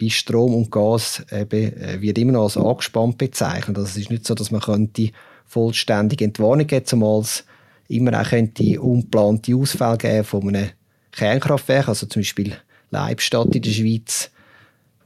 bei 0.00 0.08
Strom 0.08 0.54
und 0.54 0.70
Gas 0.70 1.22
eben, 1.30 1.80
äh, 1.80 2.00
wird 2.00 2.18
immer 2.18 2.32
noch 2.32 2.44
als 2.44 2.56
angespannt 2.56 3.18
bezeichnet. 3.18 3.76
Also 3.76 3.88
es 3.88 3.96
ist 3.96 4.10
nicht 4.10 4.26
so, 4.26 4.34
dass 4.34 4.50
man 4.50 4.62
könnte 4.62 5.10
vollständig 5.46 6.22
Entwarnung 6.22 6.66
geben, 6.66 6.86
zumal 6.86 7.20
es 7.20 7.44
immer 7.88 8.18
auch 8.18 8.28
könnte 8.28 8.80
ungeplante 8.80 9.54
Ausfälle 9.54 9.98
geben 9.98 10.24
von 10.24 10.48
einem 10.48 10.70
Kernkraftwerk, 11.12 11.88
also 11.88 12.06
zum 12.06 12.20
Beispiel 12.20 12.56
Leibstadt 12.90 13.54
in 13.54 13.62
der 13.62 13.70
Schweiz 13.70 14.30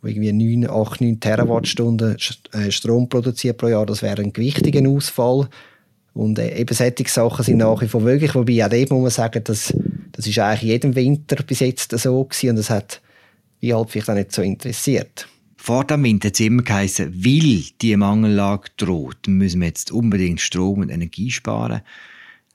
irgendwie 0.07 0.33
9, 0.33 0.71
8, 0.71 1.01
9 1.01 1.21
Terawattstunden 1.21 2.17
äh, 2.53 2.71
Strom 2.71 3.09
produziert 3.09 3.59
pro 3.59 3.69
Jahr. 3.69 3.87
Das 3.87 4.03
wäre 4.03 4.23
ein 4.23 4.33
gewichtiger 4.33 4.89
Ausfall. 4.89 5.49
Und 6.15 6.39
äh, 6.39 6.59
eben 6.59 6.75
solche 6.75 7.09
Sachen 7.09 7.45
sind 7.45 7.59
nach 7.59 7.83
wie 7.83 7.89
vor 7.89 8.01
möglich. 8.01 8.35
Wobei 8.35 8.65
auch 8.65 8.71
dort 8.71 8.91
muss 8.91 9.03
man 9.03 9.11
sagen, 9.11 9.45
dass, 9.45 9.75
das 10.13 10.27
ist 10.27 10.39
eigentlich 10.39 10.63
jedem 10.63 10.95
Winter 10.95 11.43
bis 11.43 11.61
jetzt 11.61 11.91
so 11.99 12.25
gewesen 12.25 12.51
und 12.51 12.57
das 12.57 12.71
hat 12.71 13.01
wie 13.61 13.75
halt 13.75 13.91
vielleicht 13.91 14.11
auch 14.11 14.15
nicht 14.15 14.33
so 14.33 14.43
interessiert. 14.43 15.29
Vor 15.57 15.85
dem 15.85 16.05
Winter 16.05 16.29
hat 16.29 16.35
es 16.35 16.41
immer 16.41 16.63
geheißen, 16.63 17.13
weil 17.25 17.65
die 17.81 17.97
Mangellage 17.97 18.71
droht, 18.77 19.27
müssen 19.27 19.61
wir 19.61 19.69
jetzt 19.69 19.91
unbedingt 19.91 20.41
Strom 20.41 20.81
und 20.81 20.91
Energie 20.91 21.31
sparen. 21.31 21.81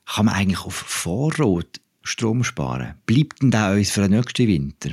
Kann 0.06 0.26
man 0.26 0.34
eigentlich 0.34 0.64
auf 0.64 0.74
Vorrat 0.74 1.80
Strom 2.02 2.42
sparen? 2.42 2.94
Bleibt 3.06 3.42
denn 3.42 3.50
da 3.50 3.72
uns 3.72 3.90
für 3.90 4.02
den 4.02 4.12
nächsten 4.12 4.48
Winter? 4.48 4.90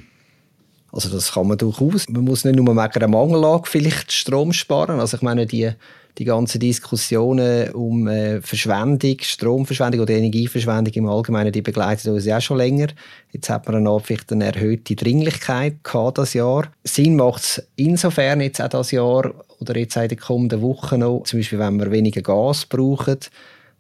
Also 0.92 1.10
das 1.10 1.34
kann 1.34 1.48
man 1.48 1.58
durchaus. 1.58 2.08
Man 2.10 2.24
muss 2.24 2.46
nicht 2.46 2.56
nur 2.56 2.68
wegen 2.68 3.00
der 3.00 3.08
Mangellage 3.08 3.70
vielleicht 3.70 4.12
Strom 4.12 4.54
sparen. 4.54 5.00
Also 5.00 5.18
ich 5.18 5.24
meine, 5.24 5.46
die, 5.46 5.72
die 6.18 6.26
ganzen 6.26 6.60
Diskussionen 6.60 7.72
um 7.72 8.08
äh, 8.08 8.42
Verschwendung, 8.42 9.18
Stromverschwendung 9.22 10.02
oder 10.02 10.14
Energieverschwendung 10.14 10.94
im 10.94 11.08
Allgemeinen, 11.08 11.52
die 11.52 11.62
begleiten 11.62 12.12
uns 12.12 12.26
ja 12.26 12.42
schon 12.42 12.58
länger. 12.58 12.88
Jetzt 13.32 13.50
hat 13.50 13.68
man 13.68 13.84
dann 13.84 14.00
vielleicht 14.00 14.32
eine 14.32 14.46
erhöhte 14.46 14.96
Dringlichkeit 14.96 15.84
gehabt 15.84 16.18
das 16.18 16.34
Jahr. 16.34 16.72
Sinn 16.84 17.16
macht 17.16 17.44
es 17.44 17.68
insofern 17.76 18.42
jetzt 18.42 18.62
auch 18.62 18.70
das 18.70 18.92
Jahr 18.92 19.32
oder 19.60 19.78
jetzt 19.78 19.96
in 19.96 20.08
den 20.08 20.18
kommenden 20.18 20.62
Wochen 20.62 21.00
noch, 21.00 21.24
zum 21.26 21.40
Beispiel 21.40 21.60
wenn 21.60 21.80
wir 21.80 21.92
weniger 21.92 22.22
Gas 22.22 22.66
brauchen, 22.66 23.18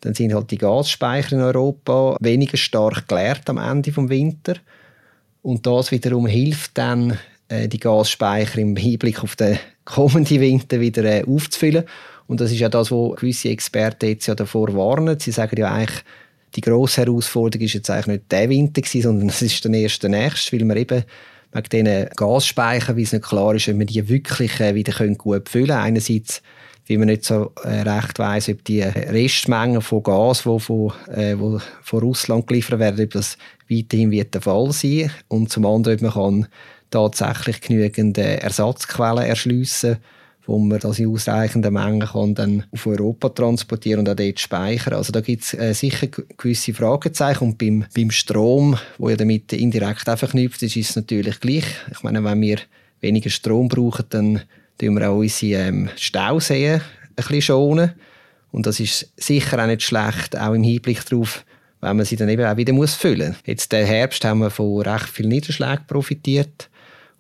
dann 0.02 0.14
sind 0.14 0.34
halt 0.34 0.52
die 0.52 0.58
Gasspeicher 0.58 1.36
in 1.36 1.42
Europa 1.42 2.16
weniger 2.22 2.58
stark 2.58 3.08
geleert 3.08 3.50
am 3.50 3.58
Ende 3.58 3.92
des 3.92 4.10
Winters. 4.10 4.60
Und 5.42 5.66
das 5.66 5.92
wiederum 5.92 6.28
hilft 6.28 6.78
dann, 6.78 7.18
äh, 7.48 7.68
die 7.68 7.80
Gasspeicher 7.80 8.60
im 8.60 8.76
Hinblick 8.76 9.24
auf 9.24 9.36
den 9.36 9.58
kommenden 9.86 10.40
Winter 10.40 10.80
wieder 10.80 11.04
äh, 11.04 11.24
aufzufüllen. 11.26 11.84
Und 12.28 12.42
das 12.42 12.52
ist 12.52 12.60
ja 12.60 12.70
das, 12.70 12.92
was 12.92 13.16
gewisse 13.16 13.50
Experten 13.50 14.10
jetzt 14.10 14.28
ja 14.28 14.36
davor 14.36 14.74
warnen. 14.76 15.20
Sie 15.20 15.32
sagen 15.32 15.60
ja 15.60 15.74
eigentlich, 15.74 16.04
die 16.56 16.62
grosse 16.62 17.02
Herausforderung 17.02 17.66
ist 17.66 17.74
jetzt 17.74 17.90
eigentlich 17.90 18.08
nicht 18.08 18.32
der 18.32 18.50
Winter 18.50 18.82
gewesen, 18.82 19.02
sondern 19.02 19.30
es 19.30 19.42
ist 19.42 19.64
der 19.64 19.74
erste 19.74 20.10
nächste, 20.10 20.60
weil 20.60 20.68
wir 20.68 20.76
eben 20.76 21.04
wegen 21.52 21.70
diesen 21.70 22.10
Gasspeichern, 22.16 22.98
wie 22.98 23.04
es 23.04 23.14
nicht 23.14 23.26
klar 23.26 23.56
ist, 23.56 23.68
ob 23.68 23.80
wir 23.80 23.86
die 23.86 24.08
wirklich 24.08 24.60
äh, 24.60 24.76
wieder 24.76 24.94
gut 25.16 25.50
füllen 25.50 25.68
können. 25.68 25.80
Einerseits 25.80 26.42
weil 26.90 26.98
man 26.98 27.08
nicht 27.08 27.24
so 27.24 27.52
äh, 27.64 27.82
recht 27.82 28.18
weiß, 28.18 28.50
ob 28.50 28.64
die 28.66 28.82
Restmengen 28.82 29.82
von 29.82 30.04
Gas, 30.04 30.44
die 30.44 30.60
von, 30.60 30.94
äh, 31.08 31.36
von 31.82 32.00
Russland 32.00 32.48
geliefert 32.48 32.80
werden, 32.80 33.06
ob 33.06 33.12
das 33.12 33.38
weiterhin 33.70 34.12
wird 34.12 34.34
der 34.34 34.42
Fall 34.42 34.72
sein 34.72 35.12
und 35.28 35.52
zum 35.52 35.66
anderen, 35.66 35.96
ob 35.96 36.02
man 36.02 36.12
kann 36.12 36.48
tatsächlich 36.90 37.62
genügend 37.62 38.18
äh, 38.18 38.38
Ersatzquellen 38.38 39.24
erschliessen 39.24 39.98
wo 40.50 40.58
man 40.58 40.80
das 40.80 40.98
in 40.98 41.08
ausreichenden 41.08 41.72
Mengen 41.72 42.08
kann 42.08 42.34
dann 42.34 42.64
auf 42.72 42.88
Europa 42.88 43.30
transportieren 43.30 44.00
und 44.00 44.10
auch 44.10 44.16
dort 44.16 44.40
speichern. 44.40 44.96
Also 44.96 45.12
da 45.12 45.22
gibt 45.22 45.44
es 45.44 45.54
äh, 45.54 45.74
sicher 45.74 46.08
gewisse 46.08 46.74
Fragezeichen 46.74 47.44
und 47.44 47.60
beim, 47.60 47.86
beim 47.96 48.10
Strom, 48.10 48.76
wo 48.98 49.10
ja 49.10 49.16
damit 49.16 49.54
indirekt 49.54 50.10
auch 50.10 50.18
verknüpft 50.18 50.64
ist, 50.64 50.76
ist 50.76 50.90
es 50.90 50.96
natürlich 50.96 51.40
gleich. 51.40 51.66
Ich 51.92 52.02
meine, 52.02 52.24
wenn 52.24 52.42
wir 52.42 52.58
weniger 53.00 53.30
Strom 53.30 53.68
brauchen, 53.68 54.06
dann 54.10 54.42
tun 54.80 54.96
wir 54.98 55.10
auch 55.10 55.18
unsere 55.18 55.68
ähm, 55.68 55.90
Stauseen 55.96 56.82
ein 56.82 57.16
bisschen 57.16 57.42
schonen. 57.42 57.92
Und 58.52 58.66
das 58.66 58.80
ist 58.80 59.12
sicher 59.18 59.62
auch 59.62 59.68
nicht 59.68 59.84
schlecht, 59.84 60.38
auch 60.38 60.54
im 60.54 60.64
Hinblick 60.64 61.06
darauf, 61.06 61.46
wenn 61.82 61.98
man 61.98 62.06
sie 62.06 62.16
dann 62.16 62.30
eben 62.30 62.46
auch 62.46 62.58
wieder 62.58 62.74
muss 62.74 62.96
füllen 62.96 63.30
muss. 63.30 63.38
Jetzt 63.46 63.72
den 63.72 63.86
Herbst 63.86 64.26
haben 64.26 64.40
wir 64.40 64.50
von 64.50 64.82
recht 64.82 65.10
viel 65.10 65.28
Niederschlägen 65.28 65.86
profitiert. 65.86 66.70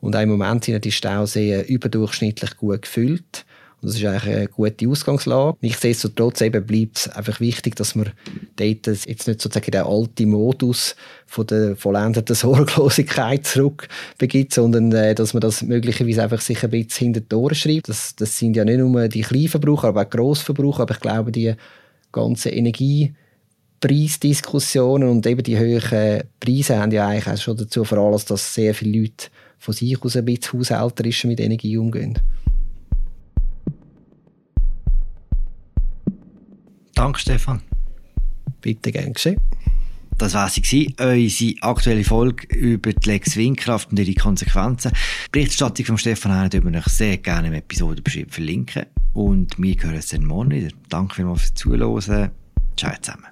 Und 0.01 0.15
auch 0.15 0.21
im 0.21 0.29
Moment 0.29 0.63
sind 0.63 0.83
die 0.83 0.91
Stauseen 0.91 1.65
überdurchschnittlich 1.65 2.57
gut 2.57 2.81
gefüllt. 2.83 3.45
Das 3.81 3.95
ist 3.95 4.03
eigentlich 4.03 4.35
eine 4.35 4.47
gute 4.47 4.89
Ausgangslage. 4.89 5.57
Nichtsdestotrotz 5.61 6.41
eben 6.41 6.65
bleibt 6.65 6.97
es 6.97 7.07
einfach 7.07 7.39
wichtig, 7.39 7.75
dass 7.75 7.95
man 7.95 8.11
dort 8.57 8.87
jetzt 8.87 9.07
nicht 9.07 9.41
sozusagen 9.41 9.71
den 9.71 9.83
alten 9.83 10.29
Modus 10.29 10.97
von 11.25 11.47
der 11.47 11.77
vollendeten 11.77 12.35
Sorglosigkeit 12.35 13.47
zurückbegibt, 13.47 14.53
sondern 14.53 14.91
äh, 14.91 15.15
dass 15.15 15.33
man 15.33 15.39
das 15.41 15.61
möglicherweise 15.61 16.23
einfach 16.23 16.41
sich 16.41 16.61
ein 16.63 16.71
bisschen 16.71 17.13
hinter 17.13 17.21
die 17.21 17.35
Ohren 17.35 17.55
schreibt. 17.55 17.87
Das, 17.87 18.13
das 18.15 18.37
sind 18.37 18.57
ja 18.57 18.65
nicht 18.65 18.79
nur 18.79 19.07
die 19.07 19.21
Kleinverbraucher, 19.21 19.87
aber 19.89 20.01
auch 20.01 20.09
Grossverbraucher. 20.09 20.81
Aber 20.83 20.95
ich 20.95 20.99
glaube, 20.99 21.31
die 21.31 21.53
ganze 22.11 22.49
Energiepreisdiskussionen 22.49 25.07
und 25.07 25.25
eben 25.25 25.43
die 25.43 25.57
hohen 25.57 26.23
Preise 26.39 26.79
haben 26.79 26.91
ja 26.91 27.07
eigentlich 27.07 27.33
auch 27.33 27.41
schon 27.41 27.55
dazu 27.55 27.85
veranlasst, 27.85 28.29
dass 28.29 28.53
sehr 28.53 28.75
viele 28.75 28.99
Leute 28.99 29.27
von 29.57 29.73
sich 29.73 29.99
aus 30.01 30.15
ein 30.15 30.25
bisschen 30.25 30.59
haushälterisch 30.59 31.25
mit 31.25 31.39
Energie 31.39 31.77
umgehen. 31.77 32.19
Danke, 36.99 37.21
Stefan. 37.21 37.61
Bitte 38.59 38.91
gern 38.91 39.13
geschehen. 39.13 39.39
Das 40.17 40.33
war 40.33 40.49
sie, 40.49 40.93
unsere 40.99 41.53
aktuelle 41.61 42.03
Folge 42.03 42.45
über 42.53 42.91
die 42.91 43.09
Lex 43.09 43.37
Windkraft 43.37 43.91
und 43.91 43.99
ihre 43.99 44.13
Konsequenzen. 44.15 44.91
Die 45.27 45.29
Berichterstattung 45.31 45.85
von 45.85 45.97
Stefan 45.97 46.33
Hahn 46.33 46.51
würde 46.51 46.83
ich 46.85 46.91
sehr 46.91 47.15
gerne 47.15 47.47
im 47.47 47.53
Episodenbeschrieb 47.53 48.33
verlinken. 48.33 48.85
Und 49.13 49.57
wir 49.57 49.75
hören 49.79 49.95
uns 49.95 50.09
dann 50.09 50.25
morgen 50.25 50.51
wieder. 50.51 50.75
Danke 50.89 51.15
vielmals 51.15 51.43
fürs 51.43 51.53
Zuhören. 51.53 52.31
Ciao 52.75 52.93
zusammen. 53.01 53.27